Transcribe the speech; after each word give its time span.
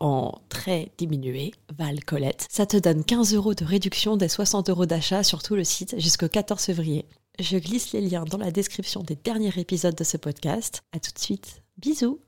en 0.00 0.40
très 0.48 0.92
diminué, 0.98 1.52
Val 1.76 2.04
Colette. 2.04 2.46
Ça 2.50 2.66
te 2.66 2.76
donne 2.76 3.04
15 3.04 3.34
euros 3.34 3.54
de 3.54 3.64
réduction 3.64 4.16
des 4.16 4.28
60 4.28 4.70
euros 4.70 4.86
d'achat 4.86 5.22
sur 5.22 5.42
tout 5.42 5.54
le 5.54 5.64
site 5.64 5.98
jusqu'au 5.98 6.28
14 6.28 6.62
février. 6.62 7.06
Je 7.38 7.56
glisse 7.56 7.92
les 7.92 8.00
liens 8.00 8.24
dans 8.24 8.38
la 8.38 8.50
description 8.50 9.02
des 9.02 9.16
derniers 9.16 9.58
épisodes 9.58 9.94
de 9.94 10.04
ce 10.04 10.16
podcast. 10.16 10.82
À 10.92 11.00
tout 11.00 11.12
de 11.12 11.18
suite. 11.18 11.62
Bisous. 11.78 12.18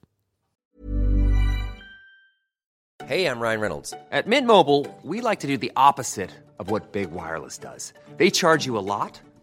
Hey, 3.06 3.26
I'm 3.26 3.38
Ryan 3.38 3.60
Reynolds. 3.60 3.92
At 4.10 4.26
Mint 4.26 4.46
Mobile, 4.46 4.86
we 5.02 5.20
like 5.20 5.40
to 5.40 5.46
do 5.46 5.58
the 5.58 5.70
opposite 5.76 6.30
of 6.58 6.70
what 6.70 6.92
Big 6.92 7.10
Wireless 7.12 7.58
does. 7.58 7.92
They 8.16 8.30
charge 8.30 8.64
you 8.64 8.78
a 8.78 8.80
lot. 8.80 9.20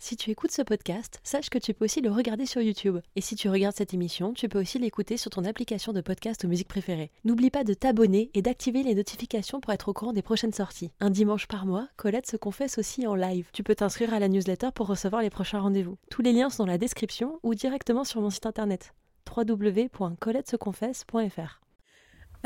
Si 0.00 0.16
tu 0.16 0.30
écoutes 0.30 0.52
ce 0.52 0.62
podcast, 0.62 1.18
sache 1.24 1.50
que 1.50 1.58
tu 1.58 1.74
peux 1.74 1.84
aussi 1.84 2.00
le 2.00 2.12
regarder 2.12 2.46
sur 2.46 2.62
YouTube. 2.62 2.98
Et 3.16 3.20
si 3.20 3.34
tu 3.34 3.48
regardes 3.48 3.74
cette 3.74 3.94
émission, 3.94 4.32
tu 4.32 4.48
peux 4.48 4.60
aussi 4.60 4.78
l'écouter 4.78 5.16
sur 5.16 5.32
ton 5.32 5.44
application 5.44 5.92
de 5.92 6.00
podcast 6.00 6.44
ou 6.44 6.48
musique 6.48 6.68
préférée. 6.68 7.10
N'oublie 7.24 7.50
pas 7.50 7.64
de 7.64 7.74
t'abonner 7.74 8.30
et 8.32 8.40
d'activer 8.40 8.84
les 8.84 8.94
notifications 8.94 9.60
pour 9.60 9.72
être 9.72 9.88
au 9.88 9.92
courant 9.92 10.12
des 10.12 10.22
prochaines 10.22 10.52
sorties. 10.52 10.92
Un 11.00 11.10
dimanche 11.10 11.48
par 11.48 11.66
mois, 11.66 11.88
Colette 11.96 12.30
se 12.30 12.36
confesse 12.36 12.78
aussi 12.78 13.08
en 13.08 13.16
live. 13.16 13.48
Tu 13.52 13.64
peux 13.64 13.74
t'inscrire 13.74 14.14
à 14.14 14.20
la 14.20 14.28
newsletter 14.28 14.68
pour 14.72 14.86
recevoir 14.86 15.20
les 15.20 15.30
prochains 15.30 15.58
rendez-vous. 15.58 15.98
Tous 16.10 16.22
les 16.22 16.32
liens 16.32 16.48
sont 16.48 16.62
dans 16.62 16.70
la 16.70 16.78
description 16.78 17.40
ou 17.42 17.56
directement 17.56 18.04
sur 18.04 18.20
mon 18.20 18.30
site 18.30 18.46
internet 18.46 18.94
www.coletteseconfesse.fr. 19.36 21.60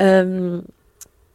Euh, 0.01 0.59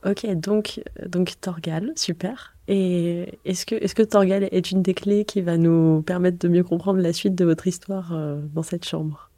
ok, 0.04 0.26
donc, 0.34 0.80
donc 1.06 1.40
Torgal, 1.40 1.92
super. 1.94 2.57
Et 2.68 3.38
est-ce 3.46 3.64
que, 3.64 4.02
Torgal 4.02 4.48
est 4.52 4.70
une 4.70 4.82
des 4.82 4.94
clés 4.94 5.24
qui 5.24 5.40
va 5.40 5.56
nous 5.56 6.02
permettre 6.02 6.38
de 6.38 6.48
mieux 6.48 6.62
comprendre 6.62 7.00
la 7.00 7.14
suite 7.14 7.34
de 7.34 7.44
votre 7.44 7.66
histoire 7.66 8.12
euh, 8.12 8.40
dans 8.54 8.62
cette 8.62 8.84
chambre? 8.84 9.30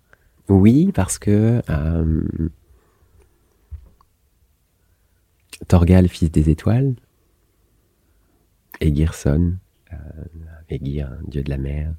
Oui, 0.49 0.91
parce 0.93 1.19
que 1.19 1.63
euh, 1.71 2.23
Torgal, 5.69 6.09
fils 6.09 6.33
des 6.33 6.51
étoiles, 6.51 6.97
Egirson, 8.81 9.55
euh, 9.93 9.97
Egir, 10.69 11.11
dieu 11.29 11.45
de 11.45 11.51
la 11.51 11.59
mer, 11.59 11.95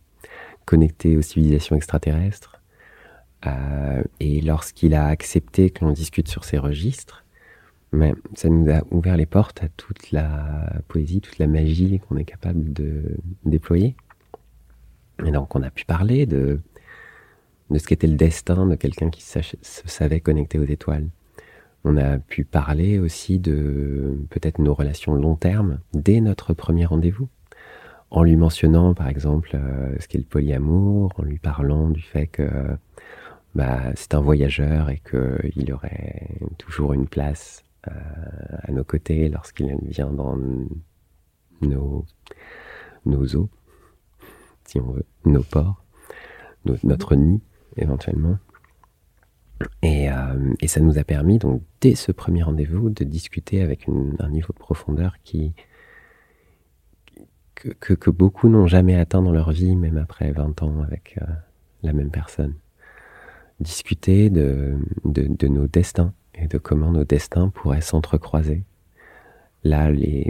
connecté 0.65 1.15
aux 1.15 1.21
civilisations 1.21 1.77
extraterrestres, 1.77 2.61
euh, 3.45 4.03
et 4.19 4.41
lorsqu'il 4.41 4.93
a 4.93 5.07
accepté 5.07 5.69
que 5.69 5.85
l'on 5.85 5.91
discute 5.91 6.27
sur 6.27 6.43
ces 6.43 6.57
registres, 6.57 7.23
mais 7.91 8.13
ça 8.35 8.49
nous 8.49 8.69
a 8.71 8.83
ouvert 8.91 9.17
les 9.17 9.25
portes 9.25 9.63
à 9.63 9.69
toute 9.69 10.11
la 10.11 10.81
poésie, 10.87 11.21
toute 11.21 11.39
la 11.39 11.47
magie 11.47 11.99
qu'on 11.99 12.17
est 12.17 12.25
capable 12.25 12.71
de 12.71 13.17
déployer. 13.45 13.95
Et 15.25 15.31
donc 15.31 15.55
on 15.55 15.61
a 15.61 15.69
pu 15.69 15.85
parler 15.85 16.25
de, 16.25 16.59
de 17.69 17.77
ce 17.77 17.87
qu'était 17.87 18.07
le 18.07 18.15
destin 18.15 18.65
de 18.65 18.75
quelqu'un 18.75 19.09
qui 19.09 19.23
se 19.23 19.41
savait 19.61 20.21
connecté 20.21 20.57
aux 20.57 20.65
étoiles. 20.65 21.07
On 21.83 21.97
a 21.97 22.19
pu 22.19 22.43
parler 22.45 22.99
aussi 22.99 23.39
de 23.39 24.17
peut-être 24.29 24.59
nos 24.59 24.73
relations 24.73 25.15
long 25.15 25.35
terme 25.35 25.79
dès 25.93 26.21
notre 26.21 26.53
premier 26.53 26.85
rendez-vous, 26.85 27.27
en 28.11 28.23
lui 28.23 28.35
mentionnant 28.35 28.93
par 28.93 29.07
exemple 29.07 29.51
euh, 29.55 29.95
ce 29.99 30.07
qu'est 30.07 30.19
le 30.19 30.23
polyamour, 30.23 31.11
en 31.17 31.23
lui 31.23 31.39
parlant 31.39 31.89
du 31.89 32.01
fait 32.01 32.27
que 32.27 32.47
bah, 33.55 33.81
c'est 33.95 34.13
un 34.13 34.21
voyageur 34.21 34.89
et 34.89 35.01
qu'il 35.09 35.73
aurait 35.73 36.27
toujours 36.57 36.93
une 36.93 37.07
place 37.07 37.65
à 37.83 38.71
nos 38.71 38.83
côtés 38.83 39.29
lorsqu'il 39.29 39.75
vient 39.83 40.11
dans 40.11 40.37
nos, 41.61 42.05
nos 43.05 43.35
eaux, 43.35 43.49
si 44.65 44.79
on 44.79 44.91
veut, 44.91 45.05
nos 45.25 45.43
ports, 45.43 45.83
notre 46.83 47.15
nid 47.15 47.41
éventuellement. 47.77 48.37
Et, 49.83 50.11
euh, 50.11 50.53
et, 50.59 50.67
ça 50.67 50.79
nous 50.79 50.97
a 50.97 51.03
permis, 51.03 51.37
donc, 51.37 51.61
dès 51.81 51.95
ce 51.95 52.11
premier 52.11 52.41
rendez-vous, 52.41 52.89
de 52.89 53.03
discuter 53.03 53.61
avec 53.61 53.87
un 53.87 54.29
niveau 54.29 54.53
de 54.53 54.59
profondeur 54.59 55.17
qui, 55.23 55.53
que, 57.55 57.93
que, 57.93 58.09
beaucoup 58.09 58.49
n'ont 58.49 58.67
jamais 58.67 58.95
atteint 58.95 59.21
dans 59.21 59.31
leur 59.31 59.51
vie, 59.51 59.75
même 59.75 59.97
après 59.97 60.31
20 60.31 60.63
ans 60.63 60.81
avec 60.81 61.19
euh, 61.21 61.25
la 61.83 61.93
même 61.93 62.09
personne. 62.09 62.55
Discuter 63.59 64.31
de, 64.31 64.77
de, 65.05 65.47
nos 65.47 65.67
destins, 65.67 66.13
et 66.35 66.47
de 66.47 66.57
comment 66.57 66.91
nos 66.91 67.03
destins 67.03 67.49
pourraient 67.49 67.81
s'entrecroiser. 67.81 68.63
Là, 69.63 69.91
les, 69.91 70.29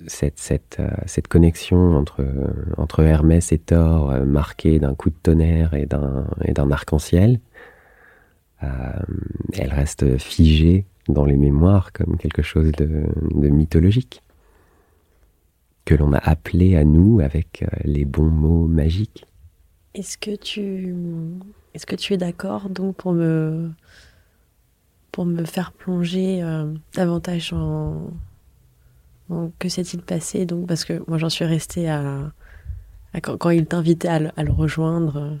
euh, 0.00 0.28
cette, 1.06 1.28
connexion 1.28 1.96
entre, 1.96 3.00
Hermès 3.00 3.52
et 3.52 3.58
Thor, 3.58 4.10
euh, 4.10 4.24
marquée 4.24 4.78
d'un 4.78 4.94
coup 4.94 5.10
de 5.10 5.16
tonnerre 5.22 5.74
et 5.74 5.86
d'un, 5.86 6.26
et 6.44 6.52
d'un 6.52 6.70
arc-en-ciel, 6.70 7.40
euh, 8.62 8.68
elle 9.54 9.72
reste 9.72 10.18
figée 10.18 10.86
dans 11.08 11.24
les 11.24 11.36
mémoires 11.36 11.92
comme 11.92 12.16
quelque 12.16 12.42
chose 12.42 12.72
de, 12.72 13.04
de 13.34 13.48
mythologique, 13.48 14.22
que 15.84 15.94
l'on 15.94 16.12
a 16.12 16.18
appelé 16.18 16.76
à 16.76 16.84
nous 16.84 17.20
avec 17.20 17.64
les 17.84 18.04
bons 18.04 18.30
mots 18.30 18.66
magiques. 18.66 19.26
Est-ce 19.94 20.16
que 20.16 20.36
tu 20.36 20.94
est-ce 21.74 21.86
que 21.86 21.96
tu 21.96 22.14
es 22.14 22.16
d'accord 22.16 22.68
donc 22.68 22.96
pour 22.96 23.12
me 23.12 23.70
pour 25.10 25.26
me 25.26 25.44
faire 25.44 25.72
plonger 25.72 26.42
euh, 26.42 26.72
davantage 26.94 27.52
en, 27.52 28.10
que 29.58 29.68
s'est-il 29.68 30.02
passé? 30.02 30.46
Donc 30.46 30.66
parce 30.66 30.84
que 30.84 31.02
moi 31.06 31.18
j'en 31.18 31.28
suis 31.28 31.44
restée 31.44 31.88
à, 31.88 32.32
quand, 33.22 33.50
il 33.50 33.66
t'invitait 33.66 34.08
à, 34.08 34.18
le 34.18 34.52
rejoindre. 34.52 35.38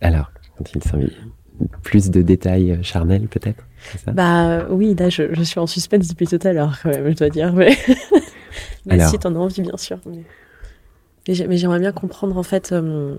Alors 0.00 0.32
quand 0.56 0.74
il 0.74 0.82
s'invite 0.82 1.16
plus 1.82 2.10
de 2.10 2.22
détails 2.22 2.72
euh, 2.72 2.82
charnels 2.82 3.28
peut-être 3.28 3.66
Bah 4.06 4.66
oui 4.70 4.94
là 4.94 5.10
je, 5.10 5.42
suis 5.42 5.60
en 5.60 5.66
suspense 5.66 6.08
depuis 6.08 6.26
tout 6.26 6.38
à 6.42 6.54
l'heure 6.54 6.78
quand 6.82 6.88
même 6.88 7.10
je 7.10 7.16
dois 7.16 7.28
dire 7.28 7.52
mais, 7.52 7.76
mais 8.86 9.06
si 9.06 9.18
t'en 9.18 9.34
as 9.34 9.38
envie 9.38 9.60
bien 9.60 9.76
sûr. 9.76 9.98
Mais 10.06 10.24
j'aimerais 11.26 11.78
bien 11.78 11.92
comprendre 11.92 12.36
en 12.36 12.42
fait, 12.42 12.72
euh, 12.72 13.16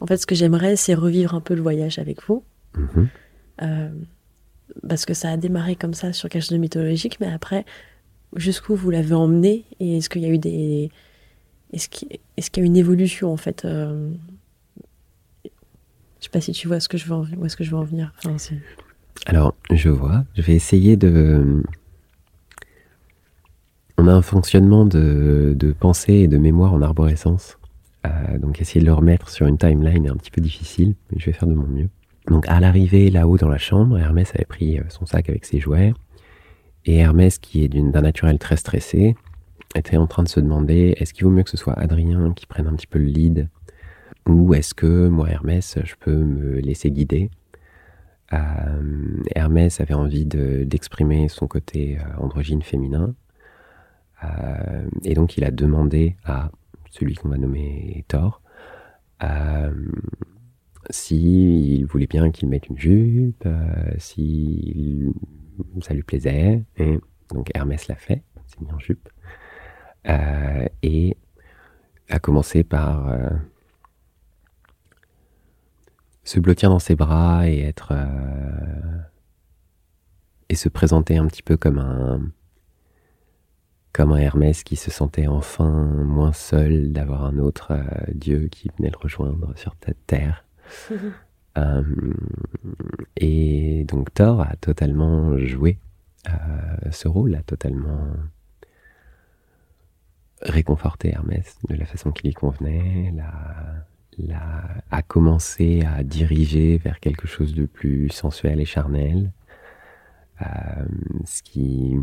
en 0.00 0.06
fait, 0.06 0.18
ce 0.18 0.26
que 0.26 0.34
j'aimerais, 0.34 0.76
c'est 0.76 0.94
revivre 0.94 1.34
un 1.34 1.40
peu 1.40 1.54
le 1.54 1.62
voyage 1.62 1.98
avec 1.98 2.22
vous, 2.26 2.44
mhm. 2.76 3.08
euh, 3.62 3.90
parce 4.88 5.04
que 5.04 5.14
ça 5.14 5.30
a 5.30 5.36
démarré 5.36 5.76
comme 5.76 5.94
ça 5.94 6.12
sur 6.12 6.28
quelque 6.28 6.42
chose 6.42 6.52
de 6.52 6.58
mythologique, 6.58 7.18
mais 7.20 7.32
après, 7.32 7.64
jusqu'où 8.36 8.74
vous 8.74 8.90
l'avez 8.90 9.14
emmené 9.14 9.64
et 9.80 9.98
est-ce 9.98 10.08
qu'il 10.08 10.22
y 10.22 10.26
a 10.26 10.28
eu 10.28 10.38
des, 10.38 10.90
est-ce 11.72 11.88
qu'il 11.88 12.12
est 12.12 12.56
y 12.56 12.60
a 12.60 12.64
une 12.64 12.76
évolution 12.76 13.32
en 13.32 13.36
fait 13.36 13.64
euh... 13.64 14.10
Je 15.44 16.26
sais 16.26 16.30
pas 16.30 16.40
si 16.42 16.52
tu 16.52 16.68
vois 16.68 16.80
ce 16.80 16.88
que 16.88 16.98
je 16.98 17.06
veux 17.06 17.14
en, 17.14 17.24
où 17.38 17.46
est-ce 17.46 17.56
que 17.56 17.64
je 17.64 17.70
veux 17.70 17.78
en 17.78 17.84
venir. 17.84 18.12
Alors, 19.24 19.54
je 19.70 19.88
vois. 19.88 20.24
Je 20.34 20.42
vais 20.42 20.54
essayer 20.54 20.96
de 20.96 21.62
on 24.00 24.06
a 24.06 24.14
un 24.14 24.22
fonctionnement 24.22 24.86
de, 24.86 25.74
pensée 25.78 26.14
et 26.14 26.28
de 26.28 26.38
mémoire 26.38 26.72
en 26.72 26.80
arborescence. 26.80 27.58
Euh, 28.06 28.38
donc 28.38 28.62
essayer 28.62 28.80
de 28.80 28.86
le 28.86 28.94
remettre 28.94 29.28
sur 29.28 29.46
une 29.46 29.58
timeline 29.58 30.06
est 30.06 30.08
un 30.08 30.16
petit 30.16 30.30
peu 30.30 30.40
difficile, 30.40 30.94
mais 31.10 31.18
je 31.18 31.26
vais 31.26 31.32
faire 31.32 31.48
de 31.48 31.52
mon 31.52 31.66
mieux. 31.66 31.90
Donc 32.26 32.48
à 32.48 32.60
l'arrivée 32.60 33.10
là-haut 33.10 33.36
dans 33.36 33.48
la 33.48 33.58
chambre, 33.58 33.98
Hermès 33.98 34.32
avait 34.34 34.46
pris 34.46 34.78
euh, 34.78 34.84
son 34.88 35.04
sac 35.04 35.28
avec 35.28 35.44
ses 35.44 35.58
jouets 35.58 35.92
Et 36.86 36.96
Hermès, 36.96 37.38
qui 37.38 37.62
est 37.62 37.68
d'un 37.68 38.00
naturel 38.00 38.38
très 38.38 38.56
stressé, 38.56 39.16
était 39.74 39.98
en 39.98 40.06
train 40.06 40.22
de 40.22 40.28
se 40.28 40.40
demander 40.40 40.94
est-ce 40.96 41.12
qu'il 41.12 41.24
vaut 41.24 41.30
mieux 41.30 41.42
que 41.42 41.50
ce 41.50 41.58
soit 41.58 41.78
Adrien 41.78 42.32
qui 42.32 42.46
prenne 42.46 42.68
un 42.68 42.74
petit 42.74 42.86
peu 42.86 42.98
le 42.98 43.04
lead? 43.04 43.48
Ou 44.26 44.54
est-ce 44.54 44.72
que 44.72 45.08
moi, 45.08 45.28
Hermès, 45.28 45.78
je 45.84 45.94
peux 46.00 46.16
me 46.16 46.58
laisser 46.60 46.90
guider? 46.90 47.30
Euh, 48.32 49.22
Hermès 49.34 49.78
avait 49.78 49.94
envie 49.94 50.24
d'exprimer 50.24 51.28
son 51.28 51.46
côté 51.46 51.98
androgyne 52.18 52.62
féminin. 52.62 53.14
Euh, 54.24 54.88
et 55.04 55.14
donc 55.14 55.36
il 55.36 55.44
a 55.44 55.50
demandé 55.50 56.16
à 56.24 56.50
celui 56.90 57.14
qu'on 57.14 57.28
va 57.28 57.38
nommer 57.38 58.04
Thor 58.08 58.42
s'il 60.88 61.84
voulait 61.86 62.06
bien 62.06 62.30
qu'il 62.30 62.48
mette 62.48 62.68
une 62.68 62.78
jupe, 62.78 63.46
si 63.98 65.12
ça 65.82 65.92
lui 65.92 66.02
plaisait. 66.02 66.64
Et 66.78 66.98
donc 67.34 67.50
Hermès 67.54 67.86
l'a 67.86 67.96
fait, 67.96 68.22
s'est 68.46 68.56
mis 68.62 68.72
en 68.72 68.78
jupe. 68.78 69.08
et 70.82 71.16
a 72.08 72.18
commencé 72.18 72.64
par 72.64 73.14
se 76.30 76.38
blottir 76.38 76.70
dans 76.70 76.78
ses 76.78 76.94
bras 76.94 77.48
et 77.48 77.60
être 77.60 77.88
euh, 77.90 78.98
et 80.48 80.54
se 80.54 80.68
présenter 80.68 81.16
un 81.16 81.26
petit 81.26 81.42
peu 81.42 81.56
comme 81.56 81.78
un 81.78 82.20
comme 83.92 84.12
un 84.12 84.18
Hermès 84.18 84.62
qui 84.62 84.76
se 84.76 84.90
sentait 84.90 85.26
enfin 85.26 85.70
moins 86.04 86.32
seul 86.32 86.92
d'avoir 86.92 87.24
un 87.24 87.38
autre 87.38 87.72
euh, 87.72 87.82
dieu 88.14 88.48
qui 88.50 88.70
venait 88.78 88.90
le 88.90 88.98
rejoindre 88.98 89.52
sur 89.56 89.74
cette 89.84 90.06
terre. 90.06 90.44
Euh, 91.58 91.82
et 93.16 93.84
donc 93.88 94.14
Thor 94.14 94.40
a 94.40 94.54
totalement 94.60 95.36
joué 95.36 95.78
ce 96.92 97.08
rôle, 97.08 97.34
a 97.34 97.42
totalement 97.42 98.06
réconforté 100.42 101.10
Hermès 101.10 101.58
de 101.68 101.74
la 101.74 101.86
façon 101.86 102.12
qui 102.12 102.28
lui 102.28 102.34
convenait, 102.34 103.12
l'a 103.16 103.84
a 104.90 105.02
commencé 105.02 105.82
à 105.82 106.02
diriger 106.02 106.78
vers 106.78 107.00
quelque 107.00 107.26
chose 107.26 107.54
de 107.54 107.66
plus 107.66 108.10
sensuel 108.10 108.60
et 108.60 108.64
charnel. 108.64 109.32
Euh, 110.42 110.46
ce 111.24 111.42
qui 111.42 111.96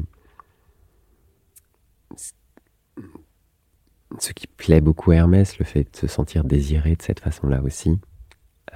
ce 4.19 4.33
qui 4.33 4.47
plaît 4.47 4.81
beaucoup 4.81 5.11
à 5.11 5.15
Hermès, 5.15 5.57
le 5.59 5.65
fait 5.65 5.83
de 5.91 5.97
se 5.97 6.07
sentir 6.07 6.43
désiré 6.43 6.95
de 6.95 7.01
cette 7.01 7.19
façon-là 7.19 7.61
aussi, 7.61 7.99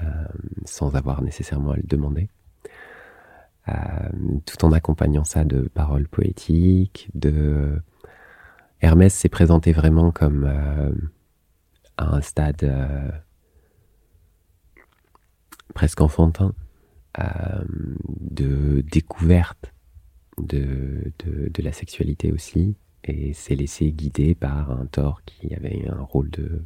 euh, 0.02 0.06
sans 0.66 0.96
avoir 0.96 1.22
nécessairement 1.22 1.72
à 1.72 1.76
le 1.78 1.84
demander, 1.84 2.30
euh, 3.70 3.74
tout 4.46 4.66
en 4.66 4.72
accompagnant 4.72 5.24
ça 5.24 5.44
de 5.44 5.62
paroles 5.74 6.08
poétiques, 6.08 7.10
Hermès 8.82 9.14
s'est 9.14 9.30
présenté 9.30 9.74
vraiment 9.74 10.12
comme 10.12 10.46
à 11.98 12.16
un 12.16 12.22
stade 12.22 12.66
presque 15.74 16.02
enfantin 16.02 16.54
euh, 17.20 17.64
de 18.20 18.82
découverte 18.92 19.74
de, 20.38 21.12
la 21.58 21.72
sexualité 21.72 22.32
aussi, 22.32 22.76
et 23.04 23.34
s'est 23.34 23.56
laissé 23.56 23.92
guider 23.92 24.36
par 24.36 24.72
un 24.72 24.86
Thor 24.86 25.22
qui 25.26 25.54
avait 25.54 25.88
un 25.90 26.02
rôle 26.02 26.30
de, 26.30 26.64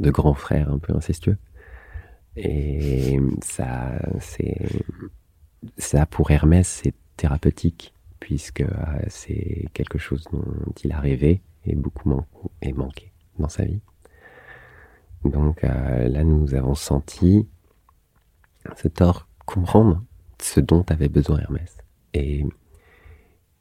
de 0.00 0.10
grand 0.10 0.34
frère 0.34 0.70
un 0.70 0.78
peu 0.78 0.94
incestueux. 0.94 1.38
Et 2.36 3.18
ça, 3.42 4.00
c'est 4.20 4.84
ça 5.76 6.06
pour 6.06 6.30
Hermès, 6.30 6.66
c'est 6.66 6.94
thérapeutique 7.16 7.92
puisque 8.18 8.60
euh, 8.60 9.00
c'est 9.08 9.66
quelque 9.72 9.98
chose 9.98 10.24
dont 10.32 10.72
il 10.84 10.92
a 10.92 11.00
rêvé 11.00 11.42
et 11.64 11.74
beaucoup 11.74 12.08
manqué 12.74 13.12
dans 13.38 13.48
sa 13.48 13.64
vie. 13.64 13.80
Donc 15.24 15.64
euh, 15.64 16.08
là, 16.08 16.24
nous 16.24 16.54
avons 16.54 16.74
senti 16.74 17.48
ce 18.76 18.88
tort 18.88 19.26
comprendre 19.46 20.02
ce 20.40 20.60
dont 20.60 20.84
avait 20.88 21.08
besoin 21.08 21.40
Hermès 21.40 21.76
et, 22.14 22.44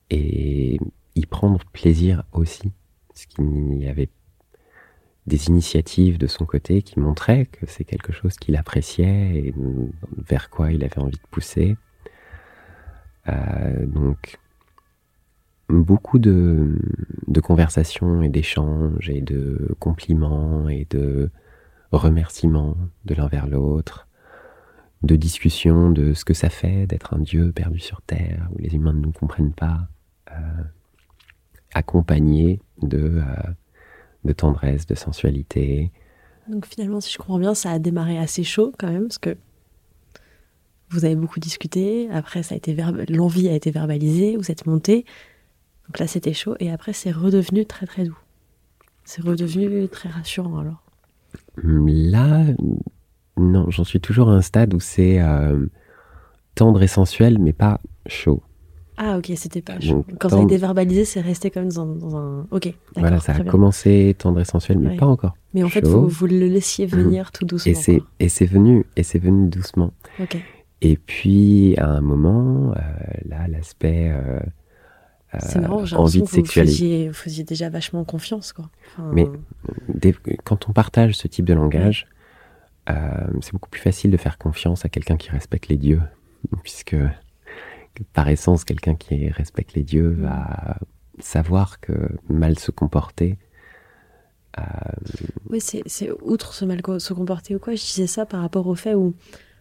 et 0.09 0.79
y 1.19 1.25
prendre 1.25 1.63
plaisir 1.71 2.23
aussi, 2.31 2.71
ce 3.13 3.27
qu'il 3.27 3.77
y 3.77 3.87
avait 3.87 4.09
des 5.27 5.47
initiatives 5.47 6.17
de 6.17 6.27
son 6.27 6.45
côté 6.45 6.81
qui 6.81 6.99
montraient 6.99 7.45
que 7.45 7.65
c'est 7.67 7.83
quelque 7.83 8.11
chose 8.11 8.35
qu'il 8.37 8.55
appréciait 8.55 9.35
et 9.35 9.53
vers 10.17 10.49
quoi 10.49 10.71
il 10.71 10.83
avait 10.83 10.97
envie 10.99 11.17
de 11.17 11.27
pousser. 11.29 11.77
Euh, 13.27 13.85
donc, 13.85 14.39
beaucoup 15.67 16.17
de, 16.17 16.79
de 17.27 17.39
conversations 17.41 18.23
et 18.23 18.29
d'échanges 18.29 19.09
et 19.09 19.21
de 19.21 19.75
compliments 19.79 20.67
et 20.67 20.87
de 20.89 21.29
remerciements 21.91 22.75
de 23.05 23.13
l'un 23.13 23.27
vers 23.27 23.47
l'autre 23.47 24.07
de 25.03 25.15
discussion 25.15 25.91
de 25.91 26.13
ce 26.13 26.25
que 26.25 26.33
ça 26.33 26.49
fait 26.49 26.85
d'être 26.85 27.13
un 27.13 27.19
dieu 27.19 27.51
perdu 27.51 27.79
sur 27.79 28.01
Terre, 28.01 28.49
où 28.51 28.57
les 28.57 28.75
humains 28.75 28.93
ne 28.93 28.99
nous 28.99 29.11
comprennent 29.11 29.53
pas, 29.53 29.87
euh, 30.31 30.63
accompagné 31.73 32.59
de, 32.81 32.97
euh, 32.97 33.23
de 34.25 34.33
tendresse, 34.33 34.85
de 34.85 34.95
sensualité. 34.95 35.91
Donc 36.47 36.65
finalement, 36.65 37.01
si 37.01 37.11
je 37.13 37.17
comprends 37.17 37.39
bien, 37.39 37.53
ça 37.53 37.71
a 37.71 37.79
démarré 37.79 38.17
assez 38.17 38.43
chaud 38.43 38.73
quand 38.77 38.91
même, 38.91 39.07
parce 39.07 39.19
que 39.19 39.37
vous 40.89 41.05
avez 41.05 41.15
beaucoup 41.15 41.39
discuté, 41.39 42.09
après 42.11 42.41
ça 42.41 42.55
a 42.55 42.57
été 42.57 42.75
l'envie 43.09 43.47
a 43.47 43.53
été 43.53 43.69
verbalisée, 43.69 44.35
vous 44.37 44.49
êtes 44.49 44.65
monté, 44.65 45.05
donc 45.87 45.99
là 45.99 46.07
c'était 46.07 46.33
chaud, 46.33 46.55
et 46.59 46.71
après 46.71 46.93
c'est 46.93 47.11
redevenu 47.11 47.65
très 47.65 47.85
très 47.85 48.03
doux. 48.05 48.17
C'est 49.03 49.21
redevenu 49.21 49.87
très 49.87 50.09
rassurant 50.09 50.59
alors. 50.59 50.83
Là, 51.63 52.45
non, 53.37 53.69
j'en 53.69 53.83
suis 53.83 53.99
toujours 53.99 54.29
à 54.29 54.33
un 54.33 54.41
stade 54.41 54.73
où 54.73 54.79
c'est 54.79 55.21
euh, 55.21 55.65
tendre 56.55 56.81
et 56.81 56.87
sensuel, 56.87 57.37
mais 57.39 57.53
pas 57.53 57.79
chaud. 58.07 58.41
Ah 59.01 59.17
ok, 59.17 59.31
c'était 59.37 59.61
pas 59.61 59.79
chaud. 59.79 60.05
Quand 60.19 60.27
ça 60.27 60.39
a 60.39 60.43
été 60.43 60.57
verbalisé, 60.57 61.05
c'est 61.05 61.21
resté 61.21 61.49
comme 61.49 61.69
dans, 61.69 62.17
un... 62.17 62.45
Ok, 62.51 62.73
Voilà, 62.97 63.21
ça 63.21 63.31
a 63.31 63.43
commencé 63.45 64.13
tendre 64.17 64.41
et 64.41 64.45
sensuel, 64.45 64.77
mais 64.77 64.97
pas 64.97 65.05
encore. 65.05 65.37
Mais 65.53 65.63
en 65.63 65.69
fait, 65.69 65.87
vous, 65.87 66.09
vous 66.09 66.27
le 66.27 66.47
laissiez 66.47 66.85
mmh. 66.85 66.89
venir 66.89 67.31
tout 67.31 67.45
doucement. 67.45 67.71
Et 68.19 68.27
c'est 68.27 68.45
venu, 68.45 68.85
et 68.97 69.03
c'est 69.03 69.17
venu 69.17 69.47
doucement. 69.47 69.93
Ok. 70.19 70.37
Et 70.81 70.97
puis, 70.97 71.77
à 71.77 71.87
un 71.87 72.01
moment, 72.01 72.73
euh, 72.73 72.79
là, 73.25 73.47
l'aspect... 73.47 74.11
Euh, 74.11 74.39
c'est 75.39 75.61
marrant, 75.61 75.85
envie 75.93 76.21
de 76.21 76.27
sexualité. 76.27 77.07
Vous, 77.07 77.13
faisiez, 77.13 77.45
déjà 77.45 77.69
vachement 77.69 78.03
confiance, 78.03 78.51
quoi. 78.51 78.69
Mais 79.13 79.27
quand 80.43 80.67
on 80.67 80.73
partage 80.73 81.13
ce 81.13 81.29
type 81.29 81.45
de 81.45 81.53
langage, 81.53 82.05
euh, 82.89 82.93
c'est 83.39 83.53
beaucoup 83.53 83.69
plus 83.69 83.81
facile 83.81 84.11
de 84.11 84.17
faire 84.17 84.37
confiance 84.37 84.83
à 84.83 84.89
quelqu'un 84.89 85.15
qui 85.15 85.29
respecte 85.29 85.69
les 85.69 85.77
dieux, 85.77 86.01
puisque 86.63 86.97
par 88.13 88.27
essence, 88.29 88.63
quelqu'un 88.63 88.95
qui 88.95 89.29
respecte 89.29 89.73
les 89.73 89.83
dieux 89.83 90.09
va 90.09 90.77
savoir 91.19 91.79
que 91.79 91.93
mal 92.29 92.57
se 92.57 92.71
comporter. 92.71 93.37
Euh, 94.57 94.61
oui, 95.49 95.59
c'est 95.61 96.11
outre 96.21 96.53
ce 96.53 96.65
mal 96.65 96.81
se 96.99 97.13
comporter 97.13 97.55
ou 97.55 97.59
quoi, 97.59 97.75
je 97.75 97.83
disais 97.83 98.07
ça 98.07 98.25
par 98.25 98.41
rapport 98.41 98.67
au 98.67 98.75
fait 98.75 98.95
où 98.95 99.13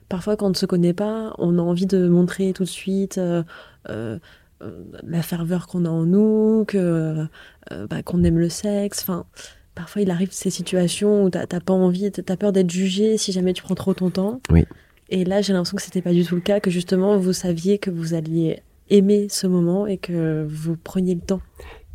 parfois 0.09 0.37
quand 0.37 0.47
on 0.47 0.51
ne 0.51 0.55
se 0.55 0.67
connaît 0.67 0.95
pas, 0.95 1.35
on 1.39 1.59
a 1.59 1.63
envie 1.63 1.87
de 1.87 2.09
montrer 2.09 2.53
tout 2.53 2.65
de 2.65 2.69
suite 2.69 3.19
euh, 3.19 4.19
la 4.61 5.23
ferveur 5.23 5.67
qu'on 5.67 5.85
a 5.85 5.91
en 5.91 6.05
nous, 6.05 6.65
que 6.67 7.27
bah, 7.71 8.03
qu'on 8.03 8.25
aime 8.25 8.39
le 8.39 8.49
sexe, 8.49 9.03
enfin 9.03 9.27
parfois 9.75 10.03
il 10.03 10.11
arrive 10.11 10.33
ces 10.33 10.51
situations 10.51 11.25
où 11.25 11.31
t'as 11.31 11.47
pas 11.47 11.73
envie, 11.73 12.11
t'as 12.11 12.37
peur 12.37 12.53
d'être 12.53 12.71
jugé 12.71 13.17
si 13.19 13.31
jamais 13.31 13.53
tu 13.53 13.63
prends 13.63 13.77
trop 13.77 13.95
ton 13.95 14.11
temps. 14.11 14.41
Oui. 14.51 14.65
Et 15.11 15.25
là, 15.25 15.41
j'ai 15.41 15.53
l'impression 15.53 15.77
que 15.77 15.83
c'était 15.83 16.03
pas 16.03 16.13
du 16.13 16.25
tout 16.25 16.35
le 16.35 16.41
cas, 16.41 16.61
que 16.61 16.71
justement 16.71 17.17
vous 17.17 17.33
saviez 17.33 17.79
que 17.79 17.91
vous 17.91 18.15
alliez 18.15 18.61
aimer 18.91 19.29
ce 19.31 19.47
moment 19.47 19.87
et 19.87 19.99
que 19.99 20.47
vous 20.49 20.77
preniez 20.77 21.15
le 21.15 21.21
temps. 21.21 21.41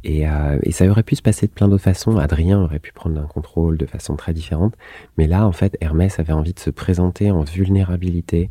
Et, 0.04 0.28
euh, 0.28 0.60
et 0.64 0.72
ça 0.72 0.86
aurait 0.88 1.04
pu 1.04 1.16
se 1.16 1.22
passer 1.22 1.48
de 1.48 1.52
plein 1.52 1.68
d'autres 1.68 1.84
façons. 1.84 2.18
Adrien 2.18 2.60
aurait 2.60 2.80
pu 2.80 2.92
prendre 2.92 3.20
un 3.22 3.26
contrôle 3.26 3.78
de 3.78 3.86
façon 3.86 4.16
très 4.16 4.34
différente. 4.34 4.76
Mais 5.18 5.28
là, 5.28 5.48
en 5.48 5.52
fait, 5.54 5.78
Hermès 5.80 6.20
avait 6.20 6.34
envie 6.34 6.54
de 6.54 6.60
se 6.60 6.70
présenter 6.70 7.32
en 7.32 7.44
vulnérabilité 7.44 8.50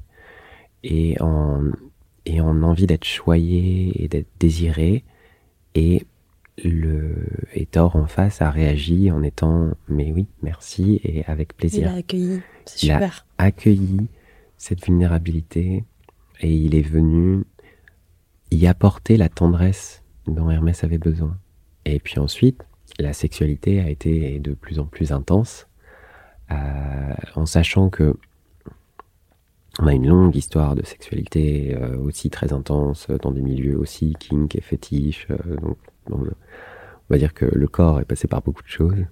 et 0.82 1.20
en, 1.20 1.62
et 2.24 2.40
en 2.40 2.62
envie 2.62 2.86
d'être 2.86 3.04
choyé 3.04 4.02
et 4.02 4.08
d'être 4.08 4.30
désiré. 4.40 5.04
Et 5.74 6.06
le 6.64 7.14
et 7.54 7.66
Thor 7.66 7.96
en 7.96 8.06
face 8.06 8.42
a 8.42 8.50
réagi 8.50 9.10
en 9.10 9.22
étant 9.22 9.70
mais 9.88 10.12
oui 10.12 10.26
merci 10.42 11.00
et 11.02 11.24
avec 11.26 11.56
plaisir. 11.56 11.88
Il 11.88 11.94
a 11.94 11.98
accueilli, 11.98 12.40
c'est 12.66 12.78
super. 12.78 13.26
A 13.38 13.44
accueilli 13.44 14.08
cette 14.62 14.84
vulnérabilité 14.84 15.84
et 16.40 16.54
il 16.54 16.76
est 16.76 16.88
venu 16.88 17.42
y 18.52 18.68
apporter 18.68 19.16
la 19.16 19.28
tendresse 19.28 20.04
dont 20.28 20.50
Hermès 20.50 20.84
avait 20.84 20.98
besoin. 20.98 21.36
Et 21.84 21.98
puis 21.98 22.20
ensuite, 22.20 22.62
la 23.00 23.12
sexualité 23.12 23.80
a 23.80 23.90
été 23.90 24.38
de 24.38 24.54
plus 24.54 24.78
en 24.78 24.86
plus 24.86 25.10
intense, 25.10 25.66
euh, 26.52 27.14
en 27.34 27.44
sachant 27.44 27.90
que 27.90 28.14
On 29.80 29.86
a 29.88 29.94
une 29.94 30.06
longue 30.06 30.36
histoire 30.36 30.76
de 30.76 30.84
sexualité 30.84 31.74
euh, 31.74 31.96
aussi 31.98 32.30
très 32.30 32.52
intense 32.52 33.08
dans 33.22 33.32
des 33.32 33.40
milieux 33.40 33.76
aussi 33.78 34.14
kink 34.20 34.54
et 34.54 34.60
fétiche. 34.60 35.26
Euh, 35.30 35.56
donc, 35.56 35.76
on 36.10 37.08
va 37.08 37.18
dire 37.18 37.34
que 37.34 37.46
le 37.46 37.66
corps 37.66 37.98
est 38.00 38.04
passé 38.04 38.28
par 38.28 38.42
beaucoup 38.42 38.62
de 38.62 38.68
choses, 38.68 39.06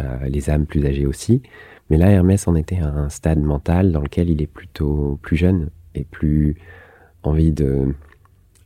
euh, 0.00 0.28
les 0.28 0.50
âmes 0.50 0.66
plus 0.66 0.86
âgées 0.86 1.04
aussi. 1.04 1.42
Mais 1.90 1.96
là, 1.96 2.10
Hermès 2.10 2.46
en 2.48 2.54
était 2.54 2.78
à 2.78 2.88
un 2.88 3.08
stade 3.08 3.40
mental 3.40 3.92
dans 3.92 4.00
lequel 4.00 4.30
il 4.30 4.42
est 4.42 4.46
plutôt 4.46 5.18
plus 5.22 5.36
jeune 5.36 5.70
et 5.94 6.04
plus 6.04 6.56
envie 7.22 7.52
de 7.52 7.94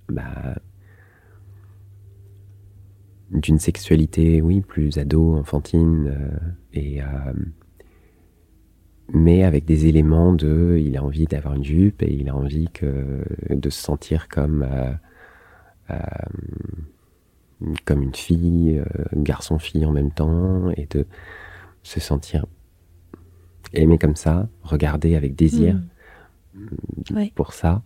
bah, 0.09 0.57
d'une 3.31 3.59
sexualité, 3.59 4.43
oui, 4.43 4.61
plus 4.61 4.99
ado, 4.99 5.37
enfantine, 5.37 6.12
et 6.75 7.00
mais 9.12 9.45
avec 9.45 9.64
des 9.64 9.87
éléments 9.87 10.33
de, 10.33 10.79
il 10.81 10.97
a 10.97 11.05
envie 11.05 11.26
d'avoir 11.26 11.55
une 11.55 11.64
jupe 11.64 12.02
et 12.02 12.12
il 12.12 12.29
a 12.29 12.37
envie 12.37 12.69
que, 12.73 13.25
de 13.50 13.71
se 13.71 13.81
sentir 13.81 14.29
comme, 14.29 14.62
euh, 14.62 14.93
euh, 15.91 15.99
comme 17.85 18.02
une 18.02 18.14
fille, 18.14 18.79
euh, 18.79 19.05
garçon-fille 19.14 19.85
en 19.85 19.93
même 19.93 20.12
temps, 20.12 20.71
et 20.71 20.87
de 20.87 21.07
se 21.83 22.00
sentir 22.00 22.47
aimé 23.73 23.99
comme 23.99 24.16
ça, 24.16 24.49
regarder 24.62 25.16
avec 25.16 25.35
désir 25.35 25.81
mmh. 26.54 27.26
pour 27.35 27.52
ça. 27.52 27.83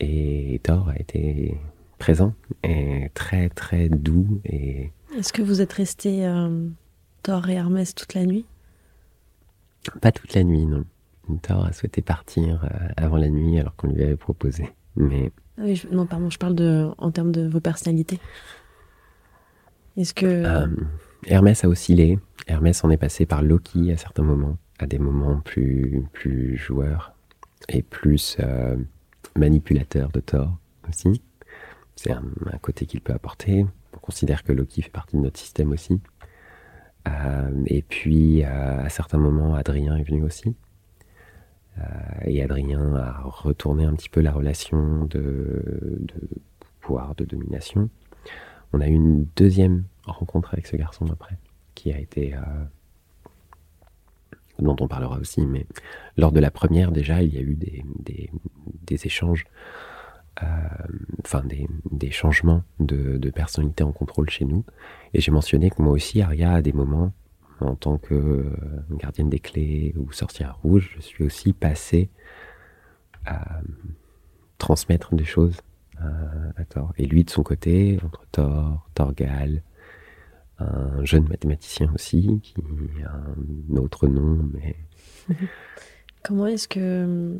Et 0.00 0.60
Thor 0.62 0.88
a 0.88 0.98
été 0.98 1.58
présent 1.98 2.34
et 2.62 3.10
très 3.14 3.48
très 3.48 3.88
doux. 3.88 4.40
Et... 4.44 4.92
Est-ce 5.16 5.32
que 5.32 5.42
vous 5.42 5.60
êtes 5.60 5.72
restés 5.72 6.28
Thor 7.22 7.48
et 7.48 7.54
Hermès 7.54 7.94
toute 7.94 8.14
la 8.14 8.26
nuit? 8.26 8.44
Pas 10.00 10.12
toute 10.12 10.34
la 10.34 10.44
nuit, 10.44 10.66
non. 10.66 10.84
Thor 11.42 11.64
a 11.64 11.72
souhaité 11.72 12.02
partir 12.02 12.64
euh, 12.64 12.88
avant 12.96 13.16
la 13.16 13.28
nuit 13.28 13.58
alors 13.58 13.74
qu'on 13.76 13.88
lui 13.88 14.02
avait 14.02 14.16
proposé. 14.16 14.68
Mais... 14.94 15.32
Ah 15.58 15.64
non, 15.90 16.06
pardon, 16.06 16.30
je 16.30 16.38
parle 16.38 16.54
de, 16.54 16.88
en 16.98 17.10
termes 17.10 17.32
de 17.32 17.48
vos 17.48 17.60
personnalités. 17.60 18.20
Est-ce 19.96 20.14
que... 20.14 20.26
Euh, 20.26 20.66
Hermès 21.24 21.64
a 21.64 21.68
oscillé. 21.68 22.18
Hermès 22.46 22.84
en 22.84 22.90
est 22.90 22.96
passé 22.96 23.26
par 23.26 23.42
Loki 23.42 23.90
à 23.90 23.96
certains 23.96 24.22
moments, 24.22 24.56
à 24.78 24.86
des 24.86 24.98
moments 24.98 25.40
plus, 25.40 26.04
plus 26.12 26.56
joueurs 26.56 27.14
et 27.68 27.82
plus 27.82 28.36
euh, 28.40 28.76
manipulateur 29.36 30.10
de 30.10 30.20
Thor 30.20 30.56
aussi. 30.88 31.22
C'est 31.96 32.12
un, 32.12 32.22
côté 32.60 32.86
qu'il 32.86 33.00
peut 33.00 33.14
apporter. 33.14 33.66
On 33.94 33.98
considère 33.98 34.44
que 34.44 34.52
Loki 34.52 34.82
fait 34.82 34.90
partie 34.90 35.16
de 35.16 35.22
notre 35.22 35.38
système 35.38 35.72
aussi. 35.72 36.00
Euh, 37.08 37.50
et 37.66 37.82
puis, 37.82 38.44
euh, 38.44 38.84
à 38.84 38.88
certains 38.88 39.18
moments, 39.18 39.54
Adrien 39.54 39.96
est 39.96 40.02
venu 40.02 40.22
aussi. 40.22 40.54
Euh, 41.78 41.82
et 42.24 42.42
Adrien 42.42 42.94
a 42.94 43.22
retourné 43.22 43.84
un 43.84 43.94
petit 43.94 44.08
peu 44.08 44.20
la 44.20 44.32
relation 44.32 45.06
de, 45.06 46.04
pouvoir, 46.80 47.14
de 47.14 47.24
domination. 47.24 47.88
On 48.72 48.80
a 48.80 48.88
eu 48.88 48.92
une 48.92 49.26
deuxième 49.36 49.84
rencontre 50.04 50.52
avec 50.52 50.66
ce 50.66 50.76
garçon 50.76 51.06
après, 51.10 51.38
qui 51.74 51.92
a 51.92 51.98
été 51.98 52.34
dont 54.58 54.76
on 54.80 54.88
parlera 54.88 55.18
aussi, 55.18 55.46
mais 55.46 55.66
lors 56.16 56.32
de 56.32 56.40
la 56.40 56.50
première 56.50 56.92
déjà, 56.92 57.22
il 57.22 57.34
y 57.34 57.38
a 57.38 57.40
eu 57.40 57.56
des, 57.56 59.06
échanges 59.06 59.44
euh, 60.42 60.46
enfin 61.24 61.42
des, 61.90 62.10
changements 62.10 62.62
de, 62.78 63.30
personnalité 63.30 63.84
en 63.84 63.92
contrôle 63.92 64.30
chez 64.30 64.44
nous. 64.44 64.64
Et 65.14 65.20
j'ai 65.20 65.30
mentionné 65.30 65.70
que 65.70 65.82
moi 65.82 65.92
aussi, 65.92 66.22
Aria, 66.22 66.54
a 66.54 66.62
des 66.62 66.72
moments, 66.72 67.12
en 67.60 67.74
tant 67.74 67.98
que 67.98 68.14
euh, 68.14 68.52
gardienne 68.92 69.30
des 69.30 69.38
clés 69.38 69.94
ou 69.96 70.12
sorcière 70.12 70.58
rouge, 70.62 70.94
je 70.96 71.00
suis 71.00 71.24
aussi 71.24 71.52
passé 71.52 72.10
à 73.24 73.60
transmettre 74.58 75.14
des 75.14 75.24
choses 75.24 75.56
à, 75.98 76.64
Thor. 76.68 76.92
Et 76.98 77.06
lui, 77.06 77.24
de 77.24 77.30
son 77.30 77.42
côté, 77.42 77.98
entre 78.04 78.26
Thor, 78.30 78.88
Thorgal, 78.94 79.62
un 80.58 81.04
jeune 81.04 81.28
mathématicien 81.28 81.90
aussi, 81.94 82.40
qui 82.42 82.54
a 83.04 83.12
un 83.12 83.76
autre 83.76 84.06
nom, 84.06 84.48
mais... 84.52 84.76
Comment 86.22 86.46
est-ce 86.46 86.66
que 86.66 87.38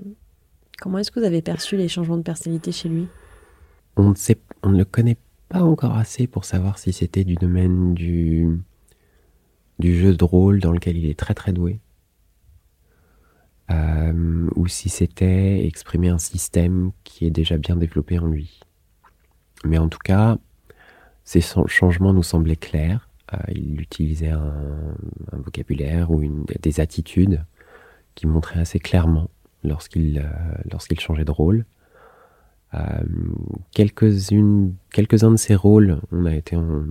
Comment 0.78 0.98
est-ce 0.98 1.10
que 1.10 1.20
vous 1.20 1.26
avez 1.26 1.42
perçu 1.42 1.76
les 1.76 1.88
changements 1.88 2.18
de 2.18 2.22
personnalité 2.22 2.70
chez 2.70 2.88
lui? 2.88 3.08
On 3.96 4.10
ne, 4.10 4.14
sait, 4.14 4.38
on 4.62 4.70
ne 4.70 4.78
le 4.78 4.84
connaît 4.84 5.16
pas 5.48 5.62
encore 5.62 5.96
assez 5.96 6.26
pour 6.26 6.44
savoir 6.44 6.78
si 6.78 6.92
c'était 6.92 7.24
du 7.24 7.34
domaine 7.34 7.94
du, 7.94 8.60
du 9.78 9.98
jeu 9.98 10.14
de 10.14 10.24
rôle 10.24 10.60
dans 10.60 10.72
lequel 10.72 10.98
il 10.98 11.08
est 11.08 11.18
très 11.18 11.34
très 11.34 11.52
doué. 11.52 11.80
Euh, 13.70 14.48
ou 14.54 14.68
si 14.68 14.88
c'était 14.88 15.66
exprimer 15.66 16.08
un 16.08 16.18
système 16.18 16.92
qui 17.04 17.26
est 17.26 17.30
déjà 17.30 17.56
bien 17.56 17.74
développé 17.74 18.18
en 18.18 18.26
lui. 18.26 18.60
Mais 19.64 19.78
en 19.78 19.88
tout 19.88 19.98
cas, 19.98 20.38
ces 21.24 21.40
changements 21.40 22.12
nous 22.12 22.22
semblaient 22.22 22.54
clairs. 22.54 23.05
Euh, 23.34 23.38
il 23.48 23.80
utilisait 23.80 24.30
un, 24.30 24.94
vocabulaire 25.32 26.10
ou 26.10 26.22
des 26.60 26.80
attitudes 26.80 27.44
qui 28.14 28.26
montraient 28.26 28.60
assez 28.60 28.78
clairement 28.78 29.28
lorsqu'il 29.64 30.18
euh, 30.18 31.00
changeait 31.00 31.24
de 31.24 31.30
rôle. 31.30 31.64
Euh, 32.74 33.02
quelques-unes, 33.72 34.74
quelques-uns 34.92 35.32
de 35.32 35.36
ces 35.36 35.54
rôles, 35.54 36.00
on 36.12 36.24
a 36.24 36.34
été 36.34 36.56
en 36.56 36.84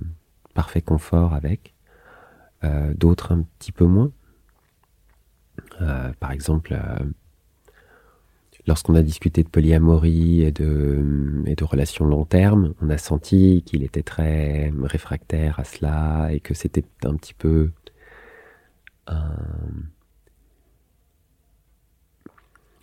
parfait 0.54 0.82
confort 0.82 1.34
avec, 1.34 1.74
d'autres 2.94 3.32
un 3.32 3.42
petit 3.58 3.70
peu 3.70 3.84
moins. 3.84 4.10
par 6.18 6.32
exemple, 6.32 6.76
lorsqu'on 8.66 8.94
a 8.94 9.02
discuté 9.02 9.42
de 9.42 9.48
polyamorie 9.48 10.42
et 10.42 10.52
de, 10.52 11.64
relations 11.64 12.06
long 12.06 12.24
terme, 12.24 12.74
on 12.80 12.90
a 12.90 12.98
senti 12.98 13.62
qu'il 13.64 13.82
était 13.82 14.02
très 14.02 14.72
réfractaire 14.82 15.58
à 15.60 15.64
cela 15.64 16.28
et 16.32 16.40
que 16.40 16.54
c'était 16.54 16.84
un 17.04 17.14
petit 17.14 17.34
peu 17.34 17.70
un, 19.06 19.36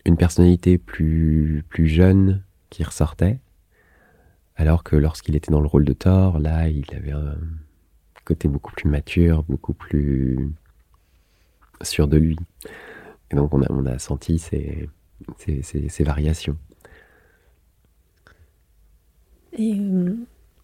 une 0.05 0.17
personnalité 0.17 0.77
plus, 0.77 1.63
jeune 1.77 2.43
qui 2.69 2.83
ressortait, 2.83 3.39
alors 4.55 4.83
que 4.83 4.95
lorsqu'il 4.95 5.35
était 5.35 5.51
dans 5.51 5.61
le 5.61 5.67
rôle 5.67 5.85
de 5.85 5.93
Thor, 5.93 6.39
là, 6.39 6.69
il 6.69 6.85
avait 6.95 7.11
un 7.11 7.35
côté 8.25 8.47
beaucoup 8.47 8.71
plus 8.71 8.89
mature, 8.89 9.43
beaucoup 9.43 9.73
plus 9.73 10.53
sûr 11.81 12.07
de 12.07 12.17
lui. 12.17 12.37
Et 13.31 13.35
donc 13.35 13.53
on 13.53 13.61
a, 13.61 13.67
on 13.69 13.85
a 13.85 13.99
senti 13.99 14.39
ces, 15.37 15.61
ces, 15.61 15.89
ces, 15.89 16.03
variations. 16.03 16.57
Et 19.53 19.75
euh, 19.79 20.15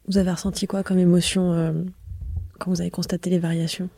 vous 0.08 0.18
avez 0.18 0.32
ressenti 0.32 0.68
quoi 0.68 0.84
comme 0.84 1.00
émotion 1.00 1.54
euh, 1.54 1.84
quand 2.60 2.72
vous 2.72 2.82
avez 2.82 2.90
constaté 2.90 3.30
les 3.30 3.40
variations? 3.40 3.90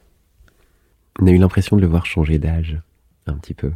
On 1.20 1.28
a 1.28 1.32
eu 1.32 1.38
l'impression 1.38 1.76
de 1.76 1.82
le 1.82 1.88
voir 1.88 2.06
changer 2.06 2.40
d'âge, 2.40 2.80
un 3.28 3.38
petit 3.38 3.54
peu. 3.54 3.72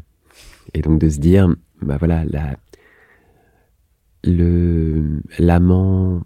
Et 0.73 0.81
donc 0.81 0.99
de 0.99 1.09
se 1.09 1.19
dire, 1.19 1.53
bah 1.81 1.97
voilà, 1.97 2.25
la, 2.25 2.57
le, 4.23 5.21
l'amant 5.37 6.21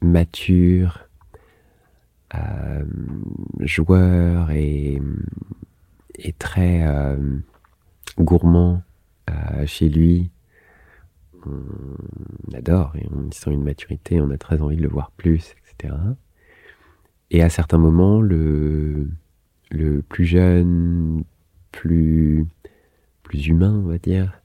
mature, 0.00 1.08
euh, 2.34 2.84
joueur 3.60 4.50
et, 4.50 5.00
et 6.18 6.32
très 6.32 6.84
gourmand 8.18 8.82
chez 9.66 9.88
lui, 9.88 10.30
on 11.46 12.54
adore 12.54 12.94
et 12.96 13.06
on 13.10 13.30
sent 13.30 13.50
une 13.50 13.62
maturité, 13.62 14.20
on 14.20 14.30
a 14.30 14.38
très 14.38 14.60
envie 14.60 14.76
de 14.76 14.82
le 14.82 14.88
voir 14.88 15.10
plus, 15.12 15.54
etc. 15.62 15.94
Et 17.30 17.42
à 17.42 17.48
certains 17.48 17.78
moments, 17.78 18.20
le, 18.20 19.08
plus 20.08 20.24
jeune, 20.24 21.24
plus 21.72 22.46
plus 23.22 23.46
humain, 23.48 23.82
on 23.84 23.88
va 23.88 23.98
dire, 23.98 24.40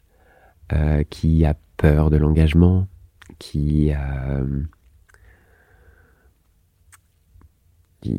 euh, 0.73 1.03
qui 1.03 1.45
a 1.45 1.55
peur 1.77 2.09
de 2.09 2.17
l'engagement, 2.17 2.87
qui, 3.39 3.91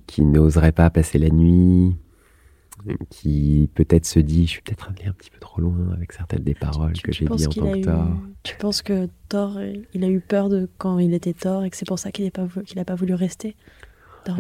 qui, 0.07 0.25
n'oserait 0.25 0.73
pas 0.73 0.89
passer 0.89 1.19
la 1.19 1.29
nuit, 1.29 1.97
qui 3.11 3.71
peut-être 3.75 4.05
se 4.05 4.19
dit, 4.19 4.47
je 4.47 4.51
suis 4.53 4.63
peut-être 4.63 4.91
allé 4.91 5.09
un 5.09 5.13
petit 5.13 5.31
peu 5.31 5.39
trop 5.39 5.61
loin 5.61 5.93
avec 5.93 6.13
certaines 6.13 6.43
des 6.43 6.55
paroles 6.55 6.93
que 6.95 7.13
j'ai 7.13 7.27
dit 7.27 7.47
en 7.47 7.51
tant 7.51 7.73
que 7.73 7.85
Thor. 7.85 8.09
Tu 8.43 8.57
penses 8.57 8.83
que 8.83 9.09
Thor, 9.29 9.59
il 9.93 10.05
a 10.05 10.09
eu 10.09 10.21
peur 10.21 10.49
de 10.49 10.69
quand 10.79 10.99
il 10.99 11.15
était 11.15 11.33
Thor 11.33 11.65
et 11.65 11.71
que 11.71 11.77
c'est 11.77 11.87
pour 11.87 11.99
ça 11.99 12.11
qu'il 12.11 12.25
n'a 12.25 12.31
pas, 12.31 12.47
pas 12.85 12.95
voulu 12.95 13.15
rester 13.15 13.57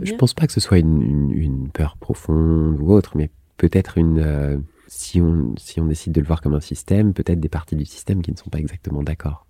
Je 0.03 0.14
pense 0.14 0.35
pas 0.35 0.47
que 0.47 0.53
ce 0.53 0.61
soit 0.61 0.79
une, 0.79 1.69
peur 1.73 1.97
profonde 1.97 2.79
ou 2.81 2.93
autre, 2.93 3.17
mais 3.17 3.31
peut-être 3.57 3.99
une, 3.99 4.19
euh, 4.19 4.59
si 4.88 5.21
on, 5.21 5.55
si 5.57 5.81
on 5.81 5.87
décide 5.87 6.12
de 6.12 6.21
le 6.21 6.26
voir 6.26 6.41
comme 6.41 6.55
un 6.55 6.61
système, 6.61 7.14
peut-être 7.14 7.41
des 7.41 7.49
parties 7.49 7.76
du 7.76 7.85
système 7.85 8.23
qui 8.23 8.33
ne 8.33 8.37
sont 8.37 8.50
pas 8.50 8.59
exactement 8.59 9.03
d'accord. 9.03 9.47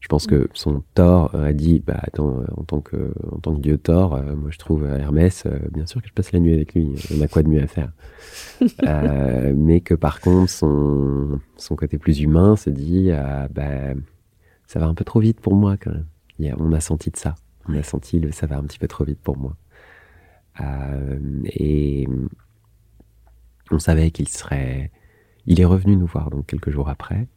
Je 0.00 0.06
pense 0.06 0.26
que 0.26 0.48
son 0.54 0.82
Thor 0.94 1.34
a 1.34 1.52
dit, 1.52 1.82
bah 1.84 1.98
attends, 2.00 2.44
en 2.56 2.62
tant 2.62 2.80
que, 2.80 3.12
en 3.32 3.38
tant 3.38 3.54
que 3.54 3.60
dieu 3.60 3.78
Thor, 3.78 4.14
euh, 4.14 4.36
moi 4.36 4.50
je 4.50 4.58
trouve 4.58 4.86
Hermès, 4.86 5.44
euh, 5.46 5.58
bien 5.72 5.86
sûr 5.86 6.00
que 6.00 6.08
je 6.08 6.12
passe 6.12 6.30
la 6.32 6.38
nuit 6.38 6.54
avec 6.54 6.74
lui, 6.74 6.94
on 7.16 7.20
a 7.20 7.26
quoi 7.26 7.42
de 7.42 7.48
mieux 7.48 7.62
à 7.62 7.66
faire? 7.66 7.92
Euh, 8.84 9.54
mais 9.56 9.80
que 9.80 9.94
par 9.94 10.20
contre, 10.20 10.50
son, 10.50 11.38
son 11.56 11.76
côté 11.76 11.96
plus 11.96 12.20
humain 12.20 12.56
se 12.56 12.70
dit, 12.70 13.10
bah 13.52 13.94
ça 14.66 14.80
va 14.80 14.86
un 14.86 14.94
peu 14.94 15.04
trop 15.04 15.20
vite 15.20 15.40
pour 15.40 15.54
moi 15.54 15.76
quand 15.76 15.92
même. 15.92 16.56
on 16.58 16.72
a 16.72 16.80
senti 16.80 17.10
de 17.10 17.16
ça, 17.16 17.36
on 17.68 17.74
a 17.74 17.84
senti 17.84 18.18
le 18.18 18.32
ça 18.32 18.48
va 18.48 18.58
un 18.58 18.64
petit 18.64 18.80
peu 18.80 18.88
trop 18.88 19.04
vite 19.04 19.20
pour 19.20 19.36
moi. 19.36 19.56
et 21.44 22.08
on 23.70 23.78
savait 23.78 24.10
qu'il 24.10 24.28
serait, 24.28 24.90
il 25.46 25.60
est 25.60 25.64
revenu 25.64 25.96
nous 25.96 26.06
voir 26.06 26.30
donc 26.30 26.46
quelques 26.46 26.70
jours 26.70 26.88
après. 26.88 27.28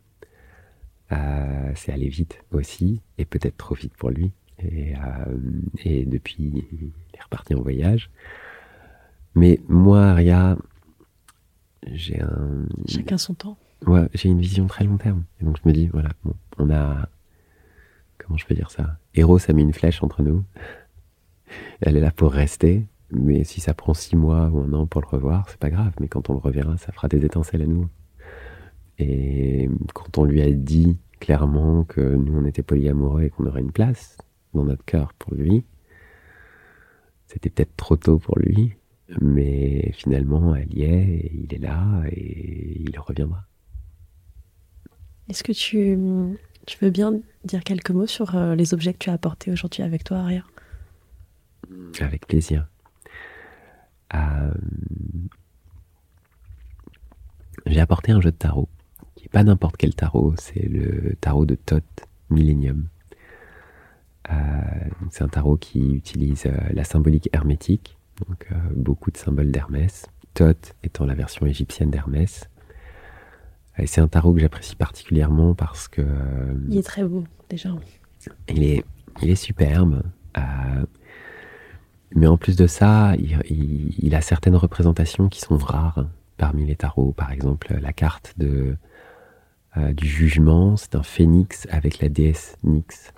Euh, 1.11 1.71
c'est 1.75 1.91
allé 1.91 2.07
vite 2.07 2.41
aussi, 2.51 3.01
et 3.17 3.25
peut-être 3.25 3.57
trop 3.57 3.75
vite 3.75 3.93
pour 3.97 4.09
lui. 4.09 4.31
Et, 4.59 4.93
euh, 4.95 5.35
et, 5.83 6.05
depuis, 6.05 6.65
il 6.71 6.91
est 7.13 7.21
reparti 7.21 7.55
en 7.55 7.61
voyage. 7.61 8.09
Mais 9.35 9.59
moi, 9.67 10.03
Aria, 10.07 10.57
j'ai 11.91 12.21
un. 12.21 12.65
Chacun 12.87 13.17
son 13.17 13.33
temps. 13.33 13.57
Ouais, 13.85 14.07
j'ai 14.13 14.29
une 14.29 14.39
vision 14.39 14.67
très 14.67 14.83
long 14.83 14.97
terme. 14.97 15.23
Et 15.41 15.45
donc 15.45 15.57
je 15.61 15.67
me 15.67 15.73
dis, 15.73 15.87
voilà, 15.87 16.09
bon, 16.23 16.33
on 16.57 16.69
a. 16.69 17.09
Comment 18.19 18.37
je 18.37 18.45
peux 18.45 18.53
dire 18.53 18.69
ça? 18.69 18.97
Héros, 19.15 19.39
ça 19.39 19.53
met 19.53 19.63
une 19.63 19.73
flèche 19.73 20.03
entre 20.03 20.21
nous. 20.21 20.43
Elle 21.81 21.97
est 21.97 22.01
là 22.01 22.11
pour 22.11 22.31
rester. 22.31 22.85
Mais 23.11 23.43
si 23.43 23.59
ça 23.59 23.73
prend 23.73 23.93
six 23.93 24.15
mois 24.15 24.47
ou 24.49 24.59
un 24.59 24.71
an 24.73 24.85
pour 24.85 25.01
le 25.01 25.07
revoir, 25.07 25.49
c'est 25.49 25.59
pas 25.59 25.69
grave. 25.69 25.91
Mais 25.99 26.07
quand 26.07 26.29
on 26.29 26.33
le 26.33 26.39
reverra, 26.39 26.77
ça 26.77 26.91
fera 26.93 27.07
des 27.07 27.25
étincelles 27.25 27.63
à 27.63 27.65
nous. 27.65 27.89
Et 29.01 29.67
quand 29.95 30.19
on 30.19 30.25
lui 30.25 30.43
a 30.43 30.51
dit 30.51 30.99
clairement 31.19 31.83
que 31.85 32.01
nous 32.01 32.37
on 32.37 32.45
était 32.45 32.61
polyamoureux 32.61 33.23
et 33.23 33.29
qu'on 33.31 33.47
aurait 33.47 33.61
une 33.61 33.71
place 33.71 34.15
dans 34.53 34.63
notre 34.63 34.85
cœur 34.85 35.13
pour 35.13 35.33
lui, 35.33 35.65
c'était 37.25 37.49
peut-être 37.49 37.75
trop 37.77 37.97
tôt 37.97 38.19
pour 38.19 38.37
lui, 38.37 38.75
mais 39.19 39.91
finalement 39.93 40.55
elle 40.55 40.71
y 40.71 40.83
est, 40.83 41.15
et 41.15 41.35
il 41.45 41.53
est 41.55 41.57
là 41.57 42.03
et 42.11 42.81
il 42.81 42.99
reviendra. 42.99 43.47
Est-ce 45.29 45.43
que 45.43 45.51
tu, 45.51 45.97
tu 46.67 46.77
veux 46.83 46.91
bien 46.91 47.19
dire 47.43 47.63
quelques 47.63 47.91
mots 47.91 48.05
sur 48.05 48.35
euh, 48.35 48.53
les 48.53 48.75
objets 48.75 48.93
que 48.93 48.99
tu 48.99 49.09
as 49.09 49.13
apportés 49.13 49.51
aujourd'hui 49.51 49.81
avec 49.81 50.03
toi, 50.03 50.17
Aria? 50.17 50.43
Avec 52.01 52.27
plaisir. 52.27 52.67
Euh, 54.13 54.53
j'ai 57.65 57.79
apporté 57.79 58.11
un 58.11 58.21
jeu 58.21 58.31
de 58.31 58.37
tarot 58.37 58.69
pas 59.29 59.43
n'importe 59.43 59.77
quel 59.77 59.93
tarot, 59.93 60.33
c'est 60.37 60.67
le 60.67 61.15
tarot 61.19 61.45
de 61.45 61.55
Thoth 61.55 61.83
Millennium. 62.29 62.87
Euh, 64.29 64.33
c'est 65.09 65.23
un 65.23 65.27
tarot 65.27 65.57
qui 65.57 65.93
utilise 65.93 66.45
euh, 66.45 66.51
la 66.71 66.83
symbolique 66.83 67.29
hermétique, 67.33 67.97
donc 68.27 68.47
euh, 68.51 68.55
beaucoup 68.75 69.11
de 69.11 69.17
symboles 69.17 69.51
d'Hermès, 69.51 70.05
Thoth 70.33 70.75
étant 70.83 71.05
la 71.05 71.15
version 71.15 71.45
égyptienne 71.45 71.89
d'Hermès. 71.89 72.47
Et 73.77 73.87
c'est 73.87 74.01
un 74.01 74.07
tarot 74.07 74.33
que 74.33 74.39
j'apprécie 74.39 74.75
particulièrement 74.75 75.53
parce 75.55 75.87
que... 75.87 76.05
il 76.69 76.77
est 76.77 76.83
très 76.83 77.03
beau, 77.03 77.23
déjà. 77.49 77.69
Il 78.49 78.63
est, 78.63 78.83
il 79.21 79.29
est 79.29 79.35
superbe. 79.35 80.03
mais 82.15 82.27
en 82.27 82.37
plus 82.37 82.55
de 82.55 82.67
ça, 82.67 83.15
il, 83.17 83.39
il, 83.97 84.13
a 84.13 84.21
certaines 84.21 84.55
représentations 84.55 85.29
qui 85.29 85.39
sont 85.39 85.57
rares 85.57 86.05
parmi 86.37 86.65
les 86.65 86.75
tarots. 86.75 87.13
Par 87.13 87.31
exemple, 87.31 87.73
la 87.81 87.93
carte 87.93 88.33
de 88.37 88.75
euh, 89.77 89.93
du 89.93 90.07
jugement. 90.07 90.77
C'est 90.77 90.95
un 90.95 91.03
phénix 91.03 91.67
avec 91.71 91.99
la 91.99 92.09
déesse 92.09 92.57
Nyx. 92.63 93.13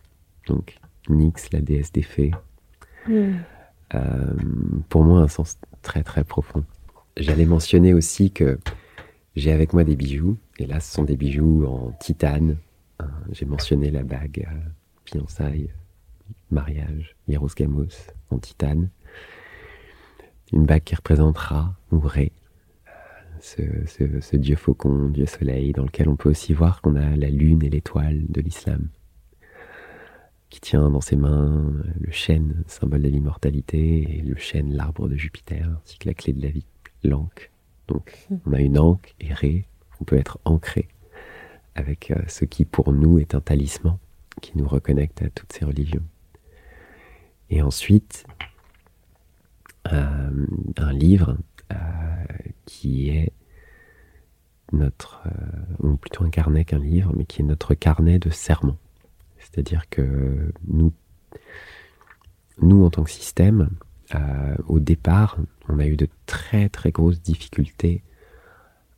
Donc, 0.47 0.77
Nyx, 1.09 1.51
la 1.51 1.61
déesse 1.61 1.91
des 1.91 2.03
fées. 2.03 2.31
Hmm. 3.07 3.37
Euh, 3.95 4.33
pour 4.89 5.03
moi, 5.03 5.19
un 5.19 5.27
sens 5.27 5.57
très 5.81 6.03
très 6.03 6.23
profond. 6.23 6.63
J'allais 7.17 7.45
mentionner 7.45 7.93
aussi 7.93 8.31
que 8.31 8.59
j'ai 9.35 9.51
avec 9.51 9.73
moi 9.73 9.83
des 9.83 9.95
bijoux. 9.95 10.37
Et 10.59 10.65
là, 10.65 10.79
ce 10.79 10.93
sont 10.93 11.03
des 11.03 11.17
bijoux 11.17 11.65
en 11.65 11.91
titane. 11.99 12.57
Hein, 12.99 13.09
j'ai 13.31 13.45
mentionné 13.45 13.91
la 13.91 14.03
bague 14.03 14.47
euh, 14.51 14.55
fiançailles, 15.05 15.69
mariage, 16.51 17.15
Hieros 17.27 17.49
Gamos 17.55 18.11
en 18.29 18.37
titane. 18.37 18.89
Une 20.51 20.65
bague 20.65 20.83
qui 20.83 20.95
représentera 20.95 21.75
Ré, 21.91 22.31
ce, 23.43 24.35
dieu 24.37 24.55
faucon, 24.55 25.09
dieu 25.09 25.25
soleil, 25.25 25.73
dans 25.73 25.83
lequel 25.83 26.07
on 26.07 26.15
peut 26.15 26.29
aussi 26.29 26.53
voir 26.53 26.81
qu'on 26.81 26.95
a 26.95 27.15
la 27.15 27.29
lune 27.29 27.63
et 27.63 27.69
l'étoile 27.69 28.23
de 28.29 28.41
l'islam, 28.41 28.87
qui 30.49 30.61
tient 30.61 30.89
dans 30.89 31.01
ses 31.01 31.15
mains 31.15 31.73
le 31.99 32.11
chêne, 32.11 32.63
symbole 32.67 33.01
de 33.01 33.09
l'immortalité, 33.09 34.17
et 34.17 34.21
le 34.21 34.35
chêne, 34.35 34.73
l'arbre 34.73 35.09
de 35.09 35.15
Jupiter, 35.15 35.69
ainsi 35.83 35.97
que 35.97 36.07
la 36.07 36.13
clé 36.13 36.31
de 36.31 36.41
la 36.41 36.49
vie, 36.49 36.65
l'anque. 37.03 37.51
Donc 37.87 38.27
on 38.45 38.53
a 38.53 38.61
une 38.61 38.79
anque 38.79 39.13
et 39.19 39.33
ré, 39.33 39.67
on 39.99 40.05
peut 40.05 40.17
être 40.17 40.39
ancré 40.45 40.87
avec 41.75 42.11
euh, 42.11 42.21
ce 42.27 42.45
qui 42.45 42.65
pour 42.65 42.93
nous 42.93 43.19
est 43.19 43.35
un 43.35 43.41
talisman 43.41 43.97
qui 44.41 44.57
nous 44.57 44.67
reconnecte 44.67 45.21
à 45.21 45.29
toutes 45.29 45.51
ces 45.51 45.65
religions. 45.65 46.03
Et 47.49 47.61
ensuite, 47.61 48.25
euh, 49.91 50.29
un 50.77 50.93
livre 50.93 51.37
qui 52.65 53.09
est 53.09 53.31
notre, 54.73 55.21
euh, 55.27 55.87
ou 55.87 55.97
plutôt 55.97 56.23
un 56.23 56.29
carnet 56.29 56.65
qu'un 56.65 56.79
livre, 56.79 57.13
mais 57.15 57.25
qui 57.25 57.41
est 57.41 57.45
notre 57.45 57.73
carnet 57.73 58.19
de 58.19 58.29
serments. 58.29 58.77
C'est-à-dire 59.37 59.89
que 59.89 60.51
nous, 60.67 60.93
nous 62.61 62.85
en 62.85 62.89
tant 62.89 63.03
que 63.03 63.11
système, 63.11 63.69
euh, 64.15 64.55
au 64.67 64.79
départ, 64.79 65.37
on 65.69 65.79
a 65.79 65.85
eu 65.85 65.95
de 65.95 66.07
très 66.25 66.69
très 66.69 66.91
grosses 66.91 67.21
difficultés 67.21 68.03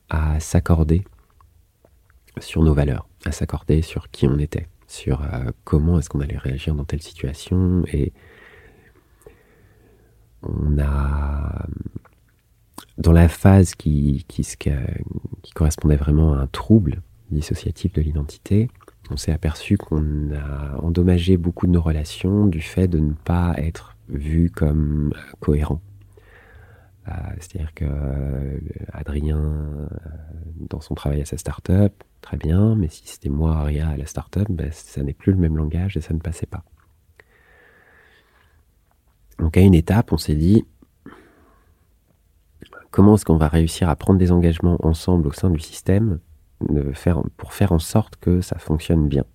à 0.09 0.39
s'accorder 0.39 1.03
sur 2.39 2.63
nos 2.63 2.73
valeurs, 2.73 3.07
à 3.25 3.31
s'accorder 3.31 3.81
sur 3.81 4.09
qui 4.11 4.27
on 4.27 4.37
était, 4.37 4.67
sur 4.87 5.21
comment 5.63 5.99
est-ce 5.99 6.09
qu'on 6.09 6.19
allait 6.19 6.37
réagir 6.37 6.75
dans 6.75 6.83
telle 6.83 7.01
situation. 7.01 7.83
Et 7.91 8.13
on 10.43 10.77
a 10.79 11.65
dans 12.97 13.11
la 13.11 13.27
phase 13.27 13.75
qui, 13.75 14.25
correspondait 15.53 15.95
vraiment 15.95 16.33
à 16.33 16.37
un 16.37 16.47
trouble 16.47 17.01
dissociatif 17.31 17.93
de 17.93 18.01
l'identité, 18.01 18.69
on 19.09 19.17
s'est 19.17 19.31
aperçu 19.31 19.77
qu'on 19.77 20.31
a 20.33 20.77
endommagé 20.81 21.37
beaucoup 21.37 21.67
de 21.67 21.71
nos 21.71 21.81
relations 21.81 22.45
du 22.45 22.61
fait 22.61 22.87
de 22.87 22.99
ne 22.99 23.13
pas 23.13 23.53
être 23.57 23.95
vu 24.09 24.49
comme 24.49 25.13
cohérent. 25.39 25.81
Euh, 27.07 27.11
c'est-à-dire 27.39 27.73
que 27.75 27.85
euh, 27.87 28.59
Adrien, 28.91 29.37
euh, 29.37 29.87
dans 30.69 30.81
son 30.81 30.95
travail 30.95 31.21
à 31.21 31.25
sa 31.25 31.37
start-up, 31.37 31.93
très 32.21 32.37
bien, 32.37 32.75
mais 32.75 32.87
si 32.87 33.03
c'était 33.05 33.29
moi, 33.29 33.57
Aria, 33.57 33.89
à 33.89 33.97
la 33.97 34.07
start-up, 34.07 34.47
ben, 34.49 34.71
ça 34.71 35.03
n'est 35.03 35.13
plus 35.13 35.31
le 35.31 35.37
même 35.37 35.55
langage 35.55 35.97
et 35.97 36.01
ça 36.01 36.13
ne 36.15 36.19
passait 36.19 36.47
pas. 36.47 36.63
Donc 39.37 39.57
à 39.57 39.61
une 39.61 39.75
étape, 39.75 40.13
on 40.13 40.17
s'est 40.17 40.35
dit, 40.35 40.65
comment 42.91 43.15
est-ce 43.15 43.25
qu'on 43.25 43.37
va 43.37 43.47
réussir 43.47 43.89
à 43.89 43.95
prendre 43.95 44.19
des 44.19 44.31
engagements 44.31 44.77
ensemble 44.83 45.27
au 45.27 45.31
sein 45.31 45.49
du 45.49 45.59
système 45.59 46.19
faire, 46.93 47.21
pour 47.37 47.53
faire 47.53 47.71
en 47.71 47.79
sorte 47.79 48.15
que 48.17 48.41
ça 48.41 48.57
fonctionne 48.57 49.07
bien? 49.07 49.25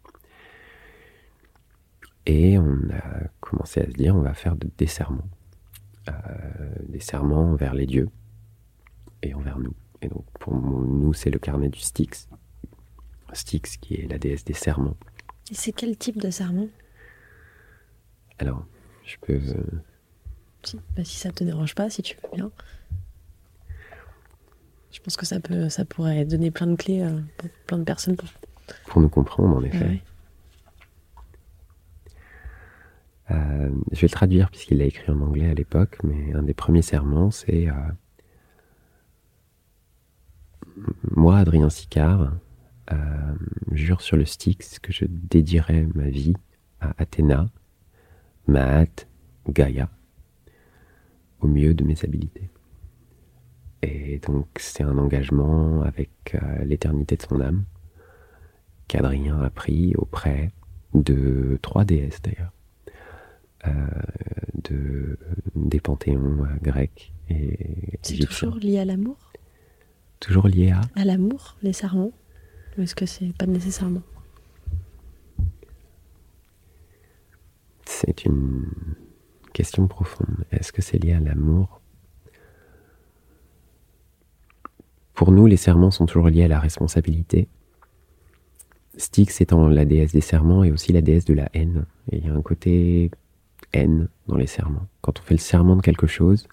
Et 2.26 2.59
on 2.59 2.79
a 2.92 3.29
commencé 3.40 3.81
à 3.81 3.87
se 3.87 3.92
dire, 3.92 4.14
on 4.14 4.22
va 4.22 4.35
faire 4.35 4.55
des 4.57 4.87
serments. 4.87 5.29
Euh, 6.09 6.12
des 6.88 7.00
serments 7.00 7.50
envers 7.50 7.74
les 7.74 7.87
dieux 7.87 8.09
et 9.22 9.35
envers 9.35 9.59
nous. 9.59 9.74
Et 10.00 10.09
donc 10.09 10.24
pour 10.38 10.55
nous, 10.55 11.12
c'est 11.12 11.31
le 11.31 11.38
carnet 11.38 11.68
du 11.68 11.79
Styx. 11.79 12.29
Styx 13.33 13.76
qui 13.76 13.94
est 13.94 14.11
la 14.11 14.18
déesse 14.18 14.44
des 14.44 14.55
serments. 14.55 14.96
Et 15.50 15.55
c'est 15.55 15.72
quel 15.72 15.96
type 15.96 16.18
de 16.18 16.31
serment 16.31 16.68
Alors, 18.38 18.64
je 19.05 19.16
peux... 19.20 19.35
Euh, 19.35 19.62
si, 20.62 20.81
bah, 20.96 21.05
si 21.05 21.16
ça 21.16 21.31
te 21.33 21.44
dérange 21.44 21.74
pas, 21.74 21.90
si 21.90 22.03
tu 22.03 22.16
veux 22.16 22.31
bien. 22.35 22.50
Je 24.92 25.00
pense 25.00 25.16
que 25.16 25.26
ça, 25.26 25.40
peut, 25.40 25.68
ça 25.68 25.85
pourrait 25.85 26.24
donner 26.24 26.50
plein 26.50 26.66
de 26.66 26.74
clés 26.74 27.03
euh, 27.03 27.20
pour 27.37 27.48
plein 27.66 27.79
de 27.79 27.85
personnes. 27.85 28.16
Pour, 28.87 29.00
nous 29.00 29.09
comprendre, 29.09 29.57
en 29.57 29.62
effet. 29.62 30.03
Euh, 33.31 33.70
je 33.92 34.00
vais 34.00 34.07
le 34.09 34.11
traduire 34.12 34.50
puisqu'il 34.50 34.79
l'a 34.79 34.87
écrit 34.87 35.11
en 35.12 35.20
anglais 35.20 35.48
à 35.48 35.55
l'époque, 35.55 35.98
mais 36.03 36.35
un 36.35 36.42
des 36.42 36.55
premiers 36.55 36.83
serments, 36.83 37.31
c'est 37.31 37.68
euh, 37.68 37.72
Moi, 41.12 41.38
Adrien 41.38 41.70
Sicard, 41.70 42.33
jure 43.70 44.00
sur 44.00 44.16
le 44.16 44.24
Styx 44.24 44.81
que 44.81 44.92
je 44.92 45.05
dédierai 45.09 45.87
ma 45.94 46.09
vie 46.09 46.35
à 46.81 46.92
Athéna, 46.98 47.48
Maat, 48.48 49.07
Gaïa, 49.48 49.88
au 51.40 51.46
mieux 51.46 51.72
de 51.72 51.85
mes 51.85 52.05
habilités. 52.05 52.50
Et 53.83 54.19
donc 54.19 54.47
c'est 54.57 54.83
un 54.83 54.99
engagement 54.99 55.83
avec 55.83 56.11
euh, 56.35 56.64
l'éternité 56.64 57.16
de 57.16 57.23
son 57.23 57.40
âme 57.40 57.64
qu'Adrien 58.88 59.40
a 59.40 59.51
pris 59.51 59.95
auprès 59.97 60.51
de 60.95 61.59
trois 61.62 61.85
déesses 61.85 62.21
d'ailleurs, 62.23 62.53
de, 64.64 65.16
des 65.55 65.81
panthéons 65.81 66.47
grecs 66.61 67.12
et 67.29 67.99
C'est 68.03 68.19
toujours 68.19 68.57
lié 68.57 68.79
à 68.81 68.85
l'amour? 68.85 69.16
Toujours 70.19 70.49
lié 70.49 70.73
à? 70.73 70.81
À 70.97 71.05
l'amour, 71.05 71.57
les 71.62 71.73
serments 71.73 72.12
Ou 72.77 72.83
est-ce 72.83 72.95
que 72.95 73.07
c'est 73.07 73.33
pas 73.37 73.47
nécessairement? 73.47 74.03
C'est 77.87 78.25
une 78.25 78.66
question 79.53 79.87
profonde. 79.87 80.45
Est-ce 80.51 80.73
que 80.73 80.83
c'est 80.83 80.99
lié 80.99 81.12
à 81.12 81.21
l'amour? 81.21 81.80
Pour 85.20 85.33
nous, 85.33 85.44
les 85.44 85.59
serments 85.59 85.90
sont 85.90 86.06
toujours 86.06 86.30
liés 86.30 86.44
à 86.44 86.48
la 86.48 86.59
responsabilité. 86.59 87.46
Styx 88.96 89.42
étant 89.42 89.68
la 89.68 89.85
déesse 89.85 90.12
des 90.12 90.22
serments 90.22 90.64
et 90.64 90.72
aussi 90.72 90.94
la 90.94 91.02
déesse 91.02 91.26
de 91.26 91.35
la 91.35 91.50
haine. 91.52 91.85
Il 92.11 92.24
y 92.24 92.30
a 92.30 92.33
un 92.33 92.40
côté 92.40 93.11
haine 93.74 94.09
dans 94.28 94.38
les 94.38 94.46
serments. 94.46 94.87
Quand 95.02 95.20
on 95.20 95.22
fait 95.22 95.35
le 95.35 95.40
serment 95.40 95.76
de 95.76 95.83
quelque 95.83 96.06
chose, 96.06 96.48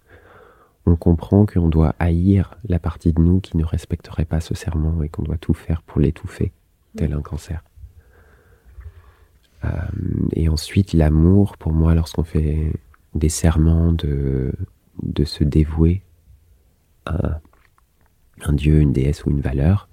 on 0.86 0.97
comprend 0.97 1.45
qu'on 1.45 1.69
doit 1.69 1.95
haïr 1.97 2.56
la 2.67 2.77
partie 2.77 3.13
de 3.13 3.21
nous 3.21 3.39
qui 3.39 3.56
ne 3.56 3.63
respecterait 3.63 4.25
pas 4.25 4.41
ce 4.41 4.53
serment 4.53 5.01
et 5.01 5.08
qu'on 5.08 5.23
doit 5.23 5.38
tout 5.38 5.53
faire 5.53 5.82
pour 5.82 6.01
l'étouffer, 6.01 6.51
tel 6.97 7.13
un 7.13 7.21
cancer. 7.21 7.63
Euh, 9.63 9.69
et 10.34 10.49
ensuite, 10.49 10.91
l'amour, 10.91 11.56
pour 11.56 11.71
moi, 11.71 11.95
lorsqu'on 11.95 12.25
fait 12.25 12.73
des 13.15 13.30
serments 13.30 13.93
de, 13.93 14.51
de 15.03 15.23
se 15.23 15.45
dévouer 15.45 16.01
à 17.06 17.39
un 18.41 18.54
dieu, 18.54 18.80
une 18.80 18.93
déesse 18.93 19.26
ou 19.26 19.30
une 19.30 19.41
valeur, 19.41 19.89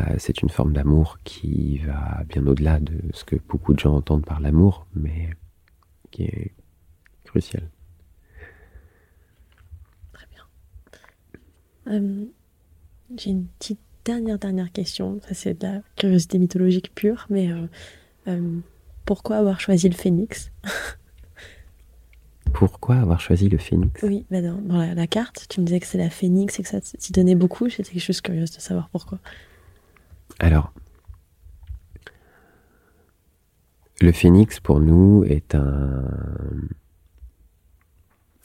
euh, 0.00 0.14
c'est 0.18 0.42
une 0.42 0.48
forme 0.50 0.72
d'amour 0.72 1.18
qui 1.24 1.78
va 1.78 2.22
bien 2.28 2.46
au-delà 2.46 2.80
de 2.80 3.00
ce 3.12 3.24
que 3.24 3.36
beaucoup 3.48 3.72
de 3.72 3.78
gens 3.78 3.94
entendent 3.94 4.26
par 4.26 4.40
l'amour, 4.40 4.86
mais 4.94 5.30
qui 6.10 6.24
est 6.24 6.52
crucial. 7.24 7.68
Euh, 11.88 12.24
J'ai 13.16 13.30
une 13.30 13.46
petite 13.46 13.78
dernière, 14.04 14.38
dernière 14.38 14.72
question. 14.72 15.20
Ça, 15.20 15.34
c'est 15.34 15.54
de 15.54 15.66
la 15.66 15.82
curiosité 15.94 16.38
mythologique 16.38 16.92
pure, 16.94 17.26
mais 17.30 17.48
euh, 18.26 18.60
pourquoi 19.04 19.36
avoir 19.36 19.60
choisi 19.60 19.88
le 19.88 19.94
phénix? 19.94 20.50
Pourquoi 22.52 22.96
avoir 22.96 23.20
choisi 23.20 23.48
le 23.48 23.58
phénix? 23.58 24.02
Oui, 24.02 24.24
bah 24.30 24.40
dans, 24.40 24.60
dans 24.60 24.78
la, 24.78 24.94
la 24.94 25.06
carte, 25.06 25.46
tu 25.48 25.60
me 25.60 25.66
disais 25.66 25.80
que 25.80 25.86
c'est 25.86 25.98
la 25.98 26.10
phénix 26.10 26.58
et 26.58 26.62
que 26.62 26.68
ça 26.68 26.80
t'y 26.80 27.12
donnait 27.12 27.34
beaucoup. 27.34 27.68
J'étais 27.68 27.98
juste 27.98 28.22
curieuse 28.22 28.50
de 28.50 28.60
savoir 28.60 28.88
pourquoi. 28.88 29.18
Alors, 30.38 30.72
le 34.00 34.12
phénix 34.12 34.60
pour 34.60 34.80
nous 34.80 35.24
est 35.24 35.54
un, 35.54 36.04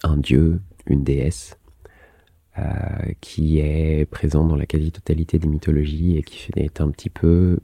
un 0.03 0.17
dieu, 0.17 0.61
une 0.87 1.03
déesse, 1.03 1.57
euh, 2.57 2.63
qui 3.21 3.59
est 3.59 4.05
présent 4.05 4.45
dans 4.45 4.57
la 4.57 4.65
quasi-totalité 4.65 5.39
des 5.39 5.47
mythologies 5.47 6.17
et 6.17 6.23
qui 6.23 6.51
est 6.57 6.81
un 6.81 6.89
petit 6.91 7.09
peu 7.09 7.59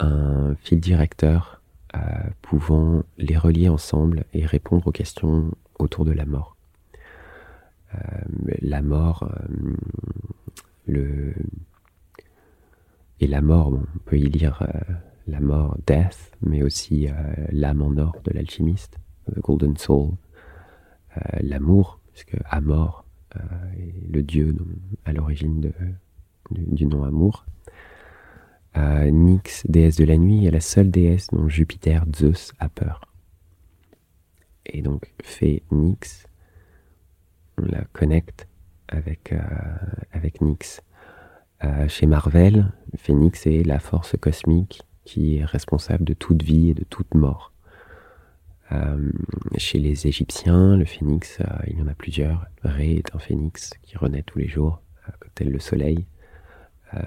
un 0.00 0.56
fil 0.56 0.80
directeur 0.80 1.55
pouvant 2.42 3.02
les 3.18 3.36
relier 3.36 3.68
ensemble 3.68 4.24
et 4.32 4.44
répondre 4.44 4.86
aux 4.86 4.92
questions 4.92 5.50
autour 5.78 6.04
de 6.04 6.12
la 6.12 6.26
mort. 6.26 6.56
Euh, 7.94 7.98
la 8.60 8.82
mort, 8.82 9.22
euh, 9.24 9.74
le, 10.86 11.34
et 13.20 13.26
la 13.26 13.40
mort, 13.40 13.68
on 13.68 13.98
peut 14.04 14.18
y 14.18 14.28
lire 14.28 14.62
euh, 14.62 14.92
la 15.26 15.40
mort, 15.40 15.76
death, 15.86 16.32
mais 16.42 16.62
aussi 16.62 17.08
euh, 17.08 17.12
l'âme 17.50 17.82
en 17.82 17.96
or 17.96 18.16
de 18.24 18.32
l'alchimiste, 18.32 18.98
the 19.32 19.40
golden 19.40 19.76
soul, 19.76 20.12
euh, 21.16 21.20
l'amour, 21.40 22.00
puisque 22.12 22.36
Amor 22.50 23.04
euh, 23.36 23.40
est 23.78 24.12
le 24.12 24.22
dieu 24.22 24.54
à 25.04 25.12
l'origine 25.12 25.72
du 26.50 26.86
nom 26.86 27.04
amour. 27.04 27.44
Nyx, 28.76 29.66
déesse 29.68 29.96
de 29.96 30.04
la 30.04 30.16
nuit, 30.16 30.46
est 30.46 30.50
la 30.50 30.60
seule 30.60 30.90
déesse 30.90 31.28
dont 31.28 31.48
Jupiter, 31.48 32.04
Zeus, 32.14 32.52
a 32.58 32.68
peur. 32.68 33.00
Et 34.66 34.82
donc, 34.82 35.12
fait 35.22 35.62
on 35.70 35.96
la 37.58 37.84
connecte 37.92 38.48
avec, 38.88 39.32
euh, 39.32 39.38
Nyx. 40.40 40.82
Euh, 41.64 41.88
chez 41.88 42.06
Marvel, 42.06 42.70
Phénix 42.96 43.46
est 43.46 43.62
la 43.62 43.78
force 43.78 44.14
cosmique 44.20 44.82
qui 45.04 45.38
est 45.38 45.44
responsable 45.44 46.04
de 46.04 46.12
toute 46.12 46.42
vie 46.42 46.70
et 46.70 46.74
de 46.74 46.84
toute 46.84 47.14
mort. 47.14 47.52
Euh, 48.72 49.10
chez 49.56 49.78
les 49.78 50.06
Égyptiens, 50.06 50.76
le 50.76 50.84
phénix, 50.84 51.38
il 51.68 51.78
y 51.78 51.82
en 51.82 51.86
a 51.86 51.94
plusieurs. 51.94 52.46
Ré 52.62 52.96
est 52.96 53.14
un 53.14 53.18
phénix 53.18 53.70
qui 53.82 53.96
renaît 53.96 54.22
tous 54.22 54.38
les 54.38 54.48
jours, 54.48 54.82
euh, 55.08 55.12
tel 55.34 55.50
le 55.50 55.58
soleil. 55.58 56.06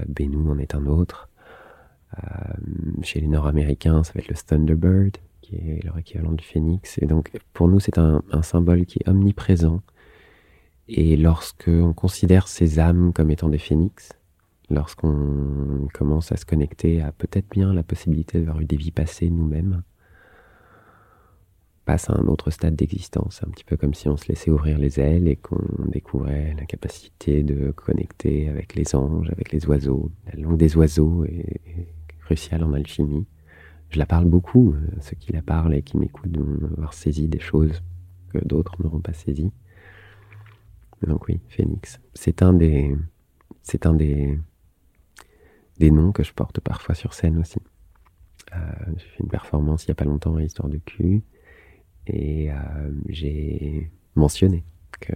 Bennu 0.08 0.50
en 0.50 0.60
est 0.60 0.76
un 0.76 0.86
autre. 0.86 1.29
Euh, 2.18 2.54
chez 3.04 3.20
les 3.20 3.28
Nord-Américains, 3.28 4.04
ça 4.04 4.14
va 4.14 4.22
être 4.22 4.30
le 4.30 4.36
Thunderbird, 4.36 5.18
qui 5.42 5.56
est 5.56 5.84
leur 5.84 5.98
équivalent 5.98 6.32
du 6.32 6.44
phénix. 6.44 6.98
Et 7.02 7.06
donc, 7.06 7.32
pour 7.54 7.68
nous, 7.68 7.80
c'est 7.80 7.98
un, 7.98 8.22
symbole 8.42 8.86
qui 8.86 9.00
est 9.00 9.10
omniprésent. 9.10 9.82
Et 10.88 11.18
lorsque 11.18 11.68
on 11.68 11.94
considère 11.94 12.48
ces 12.48 12.80
âmes 12.80 13.14
comme 13.14 13.30
étant 13.30 13.50
des 13.50 13.60
phénix, 13.60 14.10
lorsqu'on 14.72 15.88
commence 15.94 16.32
à 16.32 16.38
se 16.38 16.46
connecter 16.46 17.02
à 17.02 17.12
peut-être 17.12 17.50
bien 17.50 17.74
la 17.74 17.84
possibilité 17.84 18.40
d'avoir 18.40 18.60
eu 18.62 18.66
des 18.66 18.76
vies 18.76 18.92
passées 18.92 19.30
nous-mêmes, 19.30 19.84
passe 21.86 22.10
à 22.10 22.14
un 22.14 22.28
autre 22.28 22.50
stade 22.52 22.76
d'existence, 22.76 23.42
un 23.46 23.50
petit 23.50 23.64
peu 23.64 23.78
comme 23.78 23.94
si 23.94 24.10
on 24.10 24.18
se 24.18 24.28
laissait 24.28 24.52
ouvrir 24.52 24.78
les 24.78 25.00
ailes 25.00 25.28
et 25.28 25.36
qu'on 25.36 25.86
découvrait 25.88 26.56
la 26.58 26.66
capacité 26.66 27.44
de 27.44 27.72
connecter 27.72 28.50
avec 28.50 28.76
les 28.76 28.96
anges, 28.96 29.30
avec 29.32 29.52
les 29.52 29.66
oiseaux. 29.68 30.12
La 30.32 30.40
langue 30.40 30.58
des 30.58 30.76
oiseaux 30.76 31.26
cruciale 32.30 32.64
en 32.64 32.74
alchimie. 32.74 33.26
Je 33.90 33.98
la 33.98 34.06
parle 34.06 34.26
beaucoup, 34.26 34.74
euh, 34.74 34.80
ceux 35.02 35.16
qui 35.16 35.34
la 35.34 35.42
parlent 35.42 35.74
et 35.74 35.82
qui 35.82 35.98
m'écoutent 35.98 36.38
vont 36.38 36.68
avoir 36.78 36.94
saisi 36.94 37.28
des 37.28 37.40
choses 37.40 37.82
que 38.32 38.38
d'autres 38.46 38.80
n'auront 38.80 39.02
pas 39.02 39.14
saisies. 39.14 39.52
Donc 41.08 41.28
oui, 41.28 41.40
Phénix, 41.48 42.00
c'est 42.14 42.44
un 42.44 42.54
des, 42.54 42.96
c'est 43.64 43.88
un 43.88 43.96
des, 43.96 44.38
des 45.80 45.90
noms 45.90 46.12
que 46.12 46.22
je 46.22 46.32
porte 46.32 46.60
parfois 46.60 46.94
sur 46.94 47.16
scène 47.16 47.40
aussi. 47.40 47.62
Euh, 48.56 48.58
j'ai 48.98 49.08
fait 49.08 49.24
une 49.24 49.30
performance 49.30 49.86
il 49.86 49.88
y 49.88 49.92
a 49.92 49.96
pas 49.96 50.06
longtemps 50.06 50.36
à 50.36 50.44
Histoire 50.44 50.70
de 50.70 50.78
cul 50.78 51.24
et 52.06 52.52
euh, 52.52 52.92
j'ai 53.08 53.90
mentionné 54.14 54.64
que 55.00 55.14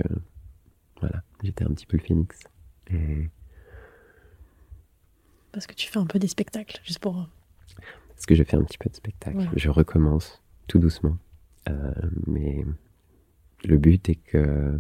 voilà, 0.99 1.21
j'étais 1.43 1.63
un 1.63 1.73
petit 1.75 1.85
peu 1.85 1.97
le 1.97 2.03
phénix. 2.03 2.39
Parce 5.53 5.67
que 5.67 5.73
tu 5.73 5.87
fais 5.87 5.99
un 5.99 6.05
peu 6.05 6.19
des 6.19 6.27
spectacles, 6.27 6.79
juste 6.83 6.99
pour. 6.99 7.17
euh, 7.19 7.23
parce 8.15 8.25
que 8.25 8.35
je 8.35 8.43
fais 8.43 8.57
un 8.57 8.63
petit 8.63 8.77
peu 8.77 8.89
de 8.89 8.95
spectacle, 8.95 9.37
Ouais. 9.37 9.47
je 9.55 9.69
recommence 9.69 10.41
tout 10.67 10.79
doucement. 10.79 11.17
Euh, 11.69 11.91
mais 12.27 12.63
le 13.63 13.77
but 13.77 14.09
est 14.09 14.15
que 14.15 14.79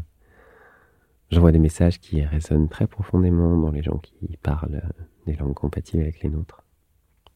j'envoie 1.31 1.51
des 1.51 1.59
messages 1.59 1.99
qui 1.99 2.21
résonnent 2.23 2.69
très 2.69 2.87
profondément 2.87 3.57
dans 3.57 3.71
les 3.71 3.81
gens 3.83 3.97
qui 3.99 4.37
parlent 4.41 4.81
des 5.25 5.33
langues 5.35 5.53
compatibles 5.53 6.03
avec 6.03 6.21
les 6.21 6.29
nôtres. 6.29 6.61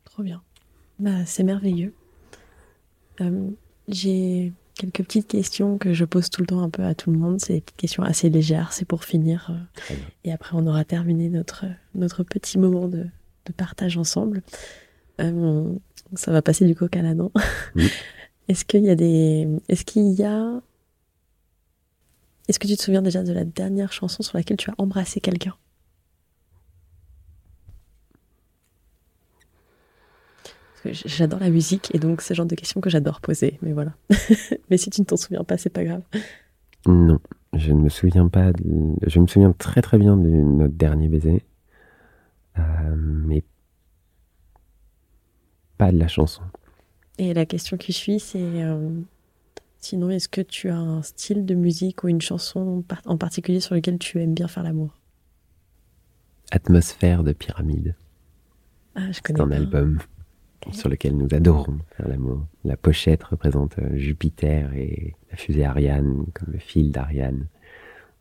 Trop 0.04 0.24
bien. 0.24 0.42
Bah, 1.00 1.26
c'est 1.26 1.44
merveilleux. 1.44 1.94
Euh, 3.22 3.50
J'ai 3.88 4.54
quelques 4.76 5.04
petites 5.04 5.28
questions 5.28 5.78
que 5.78 5.94
je 5.94 6.06
pose 6.06 6.30
tout 6.30 6.42
le 6.42 6.48
temps 6.48 6.62
un 6.62 6.70
peu 6.70 6.84
à 6.84 6.94
tout 6.96 7.12
le 7.12 7.18
monde. 7.18 7.40
C'est 7.40 7.54
des 7.54 7.62
petites 7.62 7.78
questions 7.78 8.04
assez 8.04 8.30
légères, 8.30 8.74
c'est 8.74 8.86
pour 8.86 9.04
finir. 9.06 9.50
euh, 9.92 9.96
et 10.24 10.32
après, 10.32 10.56
on 10.56 10.66
aura 10.68 10.84
terminé 10.86 11.30
notre, 11.30 11.66
notre 11.96 12.24
petit 12.24 12.58
moment 12.60 12.88
de, 12.88 13.06
de 13.48 13.54
partage 13.54 13.98
ensemble. 13.98 14.42
Euh, 15.22 15.72
ça 16.14 16.32
va 16.32 16.42
passer 16.42 16.66
du 16.66 16.76
coq 16.76 16.96
à 16.96 17.02
l'âne. 17.02 17.28
Oui. 17.76 17.90
Est-ce 18.50 18.64
qu'il 18.66 18.84
y 18.84 18.90
a 18.90 18.96
des. 18.96 19.48
Est-ce 19.68 19.84
qu'il 19.86 20.12
y 20.14 20.24
a. 20.24 20.62
Est-ce 22.48 22.60
que 22.60 22.68
tu 22.68 22.78
te 22.78 22.82
souviens 22.82 23.02
déjà 23.02 23.24
de 23.24 23.34
la 23.34 23.44
dernière 23.44 23.92
chanson 23.92 24.24
sur 24.24 24.38
laquelle 24.38 24.56
tu 24.58 24.70
as 24.70 24.76
embrassé 24.78 25.20
quelqu'un? 25.20 25.54
J'adore 30.86 31.40
la 31.40 31.50
musique 31.50 31.94
et 31.94 32.00
donc 32.00 32.22
c'est 32.22 32.34
le 32.34 32.38
genre 32.38 32.46
de 32.46 32.56
questions 32.56 32.80
que 32.80 32.90
j'adore 32.90 33.20
poser, 33.20 33.60
mais 33.62 33.74
voilà. 33.74 33.94
mais 34.70 34.78
si 34.78 34.90
tu 34.90 35.02
ne 35.02 35.06
t'en 35.06 35.18
souviens 35.18 35.44
pas, 35.44 35.58
c'est 35.58 35.70
pas 35.72 35.84
grave. 35.84 36.02
Non, 36.86 37.20
je 37.54 37.74
ne 37.74 37.80
me 37.82 37.90
souviens 37.90 38.30
pas. 38.30 38.54
de- 38.54 38.96
Je 39.06 39.20
me 39.20 39.28
souviens 39.28 39.52
très 39.52 39.82
très 39.82 39.98
bien 39.98 40.16
de 40.16 40.30
notre 40.30 40.76
dernier 40.76 41.10
baiser, 41.10 41.44
mais 42.96 43.44
pas 45.78 45.92
de 45.92 45.98
la 46.00 46.08
chanson. 46.08 46.42
Et 47.20 47.34
la 47.34 47.46
question 47.46 47.78
qui 47.78 47.94
suit, 47.94 48.20
c'est 48.20 48.40
euh, 48.64 48.90
sinon, 49.80 50.10
est-ce 50.10 50.30
que 50.30 50.42
tu 50.42 50.70
as 50.70 50.78
un 50.78 51.02
style 51.02 51.46
de 51.46 51.56
musique 51.56 52.04
ou 52.04 52.08
une 52.10 52.22
chanson 52.22 52.84
en 53.06 53.18
particulier 53.18 53.60
sur 53.60 53.76
lequel 53.76 53.98
tu 54.00 54.22
aimes 54.22 54.34
bien 54.34 54.48
faire 54.48 54.64
l'amour? 54.64 54.98
Atmosphère 56.52 57.24
de 57.24 57.34
pyramide. 57.34 57.96
Ah, 58.96 59.08
je 59.12 59.20
C'est 59.26 59.40
un 59.40 59.48
pas. 59.48 59.56
album. 59.56 60.00
sur 60.72 60.90
lequel 60.90 61.16
nous 61.16 61.28
adorons 61.32 61.80
faire 61.96 62.08
l'amour. 62.08 62.46
La 62.64 62.78
pochette 62.78 63.24
représente 63.24 63.78
euh, 63.80 63.96
Jupiter 63.98 64.74
et 64.74 65.16
la 65.32 65.38
fusée 65.38 65.66
Ariane, 65.66 66.26
comme 66.34 66.54
le 66.54 66.60
fil 66.60 66.92
d'Ariane. 66.92 67.48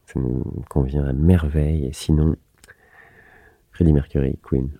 Ça 0.06 0.20
nous 0.20 0.44
convient 0.68 1.04
à 1.04 1.12
merveille. 1.12 1.86
Et 1.86 1.92
sinon, 1.92 2.36
Freddie 3.76 3.92
Mercury, 3.92 4.38
Queen. 4.42 4.70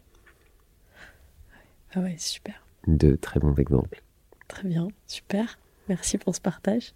Ah 1.95 2.01
ouais, 2.01 2.15
super. 2.17 2.55
Deux 2.87 3.19
très 3.19 3.39
bons 3.39 3.55
exemples. 3.57 4.03
Très 4.49 4.67
bien, 4.67 4.89
super. 5.07 5.59
Merci 5.91 6.17
pour 6.17 6.35
ce 6.35 6.41
partage. 6.41 6.95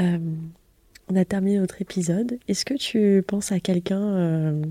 Euh, 0.00 0.18
on 1.10 1.16
a 1.16 1.24
terminé 1.26 1.58
notre 1.58 1.82
épisode. 1.82 2.38
Est-ce 2.48 2.64
que 2.64 2.72
tu 2.72 3.22
penses 3.28 3.52
à 3.52 3.60
quelqu'un 3.60 4.00
euh, 4.00 4.62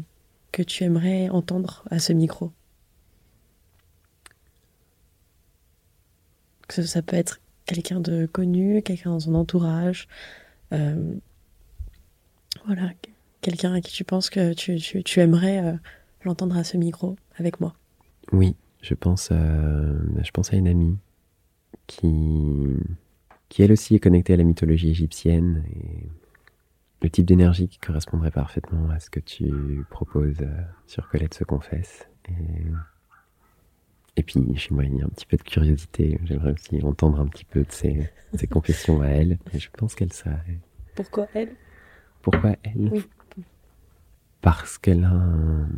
que 0.52 0.64
tu 0.64 0.84
aimerais 0.84 1.30
entendre 1.30 1.84
à 1.92 2.00
ce 2.00 2.12
micro? 2.12 2.52
Que 6.68 6.82
ça 6.82 7.04
peut 7.04 7.18
être 7.18 7.40
quelqu'un 7.68 8.00
de 8.00 8.26
connu, 8.26 8.82
quelqu'un 8.82 9.12
dans 9.12 9.20
son 9.20 9.36
entourage. 9.36 10.08
Euh, 10.74 11.14
voilà, 12.66 12.94
quelqu'un 13.42 13.74
à 13.74 13.82
qui 13.82 13.92
tu 13.92 14.04
penses 14.04 14.30
que 14.30 14.54
tu, 14.54 15.20
aimerais 15.20 15.64
euh, 15.64 15.74
l'entendre 16.24 16.58
à 16.58 16.64
ce 16.64 16.78
micro 16.78 17.16
avec 17.38 17.60
moi. 17.60 17.74
Oui, 18.32 18.56
je 18.82 18.94
pense, 18.94 19.32
à, 19.32 19.40
je 20.22 20.32
pense 20.32 20.54
à 20.54 20.58
une 20.58 20.68
amie 20.68 20.98
qui, 21.88 22.76
qui 23.50 23.64
elle 23.64 23.72
aussi 23.72 23.96
est 23.96 24.00
connectée 24.00 24.34
à 24.34 24.38
la 24.38 24.44
mythologie 24.44 24.90
égyptienne 24.90 25.64
et 25.74 26.08
le 27.02 27.10
type 27.10 27.26
d'énergie 27.26 27.68
qui 27.68 27.80
correspondrait 27.80 28.32
parfaitement 28.32 28.90
à 28.90 29.00
ce 29.00 29.10
que 29.10 29.20
tu 29.22 29.86
proposes 29.90 30.42
euh, 30.42 30.62
sur 30.86 31.08
Colette 31.10 31.34
se 31.34 31.46
confesse. 31.46 32.08
Et 32.28 32.34
et 34.20 34.24
puis, 34.24 34.54
chez 34.58 34.74
moi, 34.74 34.84
il 34.84 34.98
y 34.98 35.02
a 35.02 35.06
un 35.06 35.10
petit 35.10 35.26
peu 35.26 35.38
de 35.38 35.44
curiosité. 35.44 36.20
J'aimerais 36.26 36.52
aussi 36.52 36.84
entendre 36.84 37.22
un 37.22 37.28
petit 37.28 37.46
peu 37.46 37.64
de 37.64 37.72
ses, 37.72 38.12
confessions 38.52 39.02
à 39.02 39.08
elle. 39.08 39.38
Et 39.54 39.60
je 39.60 39.70
pense 39.72 39.96
qu'elle 39.96 40.12
sait. 40.12 40.30
Pourquoi 40.94 41.28
elle? 41.34 41.56
Pourquoi 42.22 42.58
elle? 42.64 42.90
Oui. 42.92 43.08
Parce 44.42 44.78
qu'elle 44.78 45.06
a 45.06 45.12
un, 45.12 45.70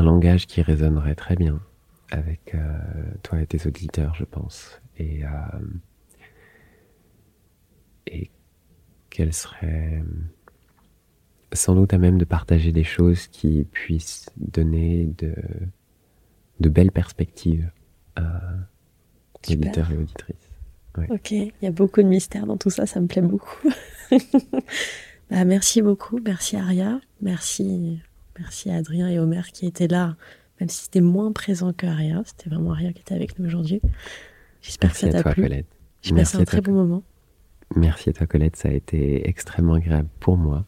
langage 0.00 0.46
qui 0.46 0.62
résonnerait 0.62 1.14
très 1.14 1.36
bien 1.36 1.60
avec 2.10 2.54
euh, 2.54 2.78
toi 3.22 3.40
et 3.40 3.46
tes 3.46 3.66
auditeurs, 3.66 4.14
je 4.14 4.24
pense. 4.24 4.80
Et, 4.98 5.24
euh, 5.24 5.28
et 8.06 8.30
qu'elle 9.10 9.32
serait 9.32 10.02
sans 11.52 11.74
doute 11.74 11.92
à 11.92 11.98
même 11.98 12.16
de 12.16 12.24
partager 12.24 12.72
des 12.72 12.84
choses 12.84 13.26
qui 13.26 13.64
puissent 13.64 14.30
donner 14.36 15.12
de 15.18 15.34
de 16.60 16.68
belles 16.68 16.92
perspectives 16.92 17.70
à 18.16 18.40
auditeurs 19.50 19.90
et 19.90 19.96
auditrices. 19.96 20.48
Ok, 21.10 21.30
il 21.32 21.52
y 21.62 21.66
a 21.66 21.70
beaucoup 21.70 22.02
de 22.02 22.08
mystères 22.08 22.46
dans 22.46 22.56
tout 22.56 22.70
ça, 22.70 22.86
ça 22.86 23.00
me 23.00 23.06
plaît 23.06 23.22
beaucoup. 23.22 23.68
bah, 25.30 25.44
merci 25.44 25.82
beaucoup, 25.82 26.20
merci 26.22 26.56
Aria, 26.56 27.00
merci, 27.20 28.00
merci 28.42 28.70
à 28.70 28.76
Adrien 28.76 29.08
et 29.08 29.18
Omer 29.20 29.52
qui 29.52 29.66
étaient 29.66 29.86
là, 29.86 30.16
même 30.58 30.68
si 30.68 30.84
c'était 30.84 31.00
moins 31.00 31.30
présent 31.32 31.72
que 31.72 31.86
Aria, 31.86 32.22
c'était 32.26 32.50
vraiment 32.50 32.72
Aria 32.72 32.92
qui 32.92 33.00
était 33.00 33.14
avec 33.14 33.38
nous 33.38 33.46
aujourd'hui. 33.46 33.80
J'espère 34.60 34.92
que 34.92 34.98
ça 34.98 35.08
t'a 35.08 35.22
plu. 35.22 35.42
Colette. 35.42 35.66
J'ai 36.02 36.14
passé 36.14 36.38
un 36.38 36.44
très 36.44 36.60
bon 36.60 36.72
moment. 36.72 37.02
Merci 37.76 38.10
à 38.10 38.12
toi 38.12 38.26
Colette, 38.26 38.56
ça 38.56 38.68
a 38.68 38.72
été 38.72 39.28
extrêmement 39.28 39.74
agréable 39.74 40.08
pour 40.18 40.36
moi 40.36 40.66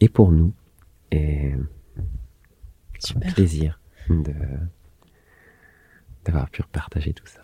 et 0.00 0.08
pour 0.08 0.30
nous. 0.30 0.52
Et 1.10 1.54
c'est 2.98 3.16
un 3.16 3.32
plaisir 3.32 3.80
de 4.08 4.34
d'avoir 6.24 6.50
pu 6.50 6.62
partager 6.70 7.14
tout 7.14 7.26
ça. 7.26 7.40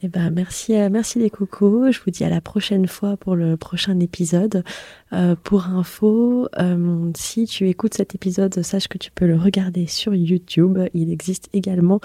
Eh 0.00 0.06
ben, 0.06 0.30
merci, 0.30 0.76
euh, 0.76 0.88
merci 0.92 1.18
les 1.18 1.28
cocos. 1.28 1.90
Je 1.90 1.98
vous 2.04 2.12
dis 2.12 2.22
à 2.22 2.28
la 2.28 2.40
prochaine 2.40 2.86
fois 2.86 3.16
pour 3.16 3.34
le 3.34 3.56
prochain 3.56 3.98
épisode. 3.98 4.62
Euh, 5.12 5.34
pour 5.42 5.66
info, 5.66 6.48
euh, 6.56 7.10
si 7.16 7.46
tu 7.46 7.68
écoutes 7.68 7.94
cet 7.94 8.14
épisode, 8.14 8.62
sache 8.62 8.86
que 8.86 8.96
tu 8.96 9.10
peux 9.10 9.26
le 9.26 9.36
regarder 9.36 9.88
sur 9.88 10.14
YouTube. 10.14 10.78
Il 10.94 11.10
existe 11.10 11.48
également. 11.52 12.00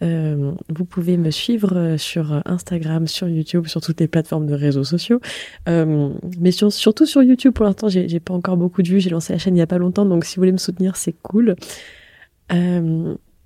vous 0.00 0.84
pouvez 0.84 1.16
me 1.16 1.30
suivre 1.30 1.96
sur 1.96 2.42
Instagram, 2.44 3.06
sur 3.06 3.28
YouTube, 3.28 3.66
sur 3.66 3.80
toutes 3.80 4.00
les 4.00 4.08
plateformes 4.08 4.46
de 4.46 4.54
réseaux 4.54 4.84
sociaux. 4.84 5.20
mais 5.66 6.50
surtout 6.50 7.06
sur 7.06 7.22
YouTube, 7.22 7.52
pour 7.52 7.66
l'instant, 7.66 7.88
j'ai 7.88 8.20
pas 8.20 8.34
encore 8.34 8.56
beaucoup 8.56 8.82
de 8.82 8.88
vues. 8.88 9.00
J'ai 9.00 9.10
lancé 9.10 9.32
la 9.32 9.38
chaîne 9.38 9.56
il 9.56 9.60
y 9.60 9.62
a 9.62 9.66
pas 9.66 9.78
longtemps, 9.78 10.06
donc 10.06 10.24
si 10.24 10.36
vous 10.36 10.40
voulez 10.40 10.52
me 10.52 10.58
soutenir, 10.58 10.96
c'est 10.96 11.14
cool. 11.22 11.56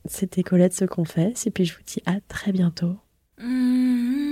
C'était 0.07 0.43
Colette 0.43 0.75
se 0.75 0.85
confesse 0.87 1.47
et 1.47 1.51
puis 1.51 1.65
je 1.65 1.75
vous 1.75 1.83
dis 1.87 2.03
à 2.07 2.21
très 2.29 2.53
bientôt. 2.53 2.97
Mm-hmm. 3.43 4.32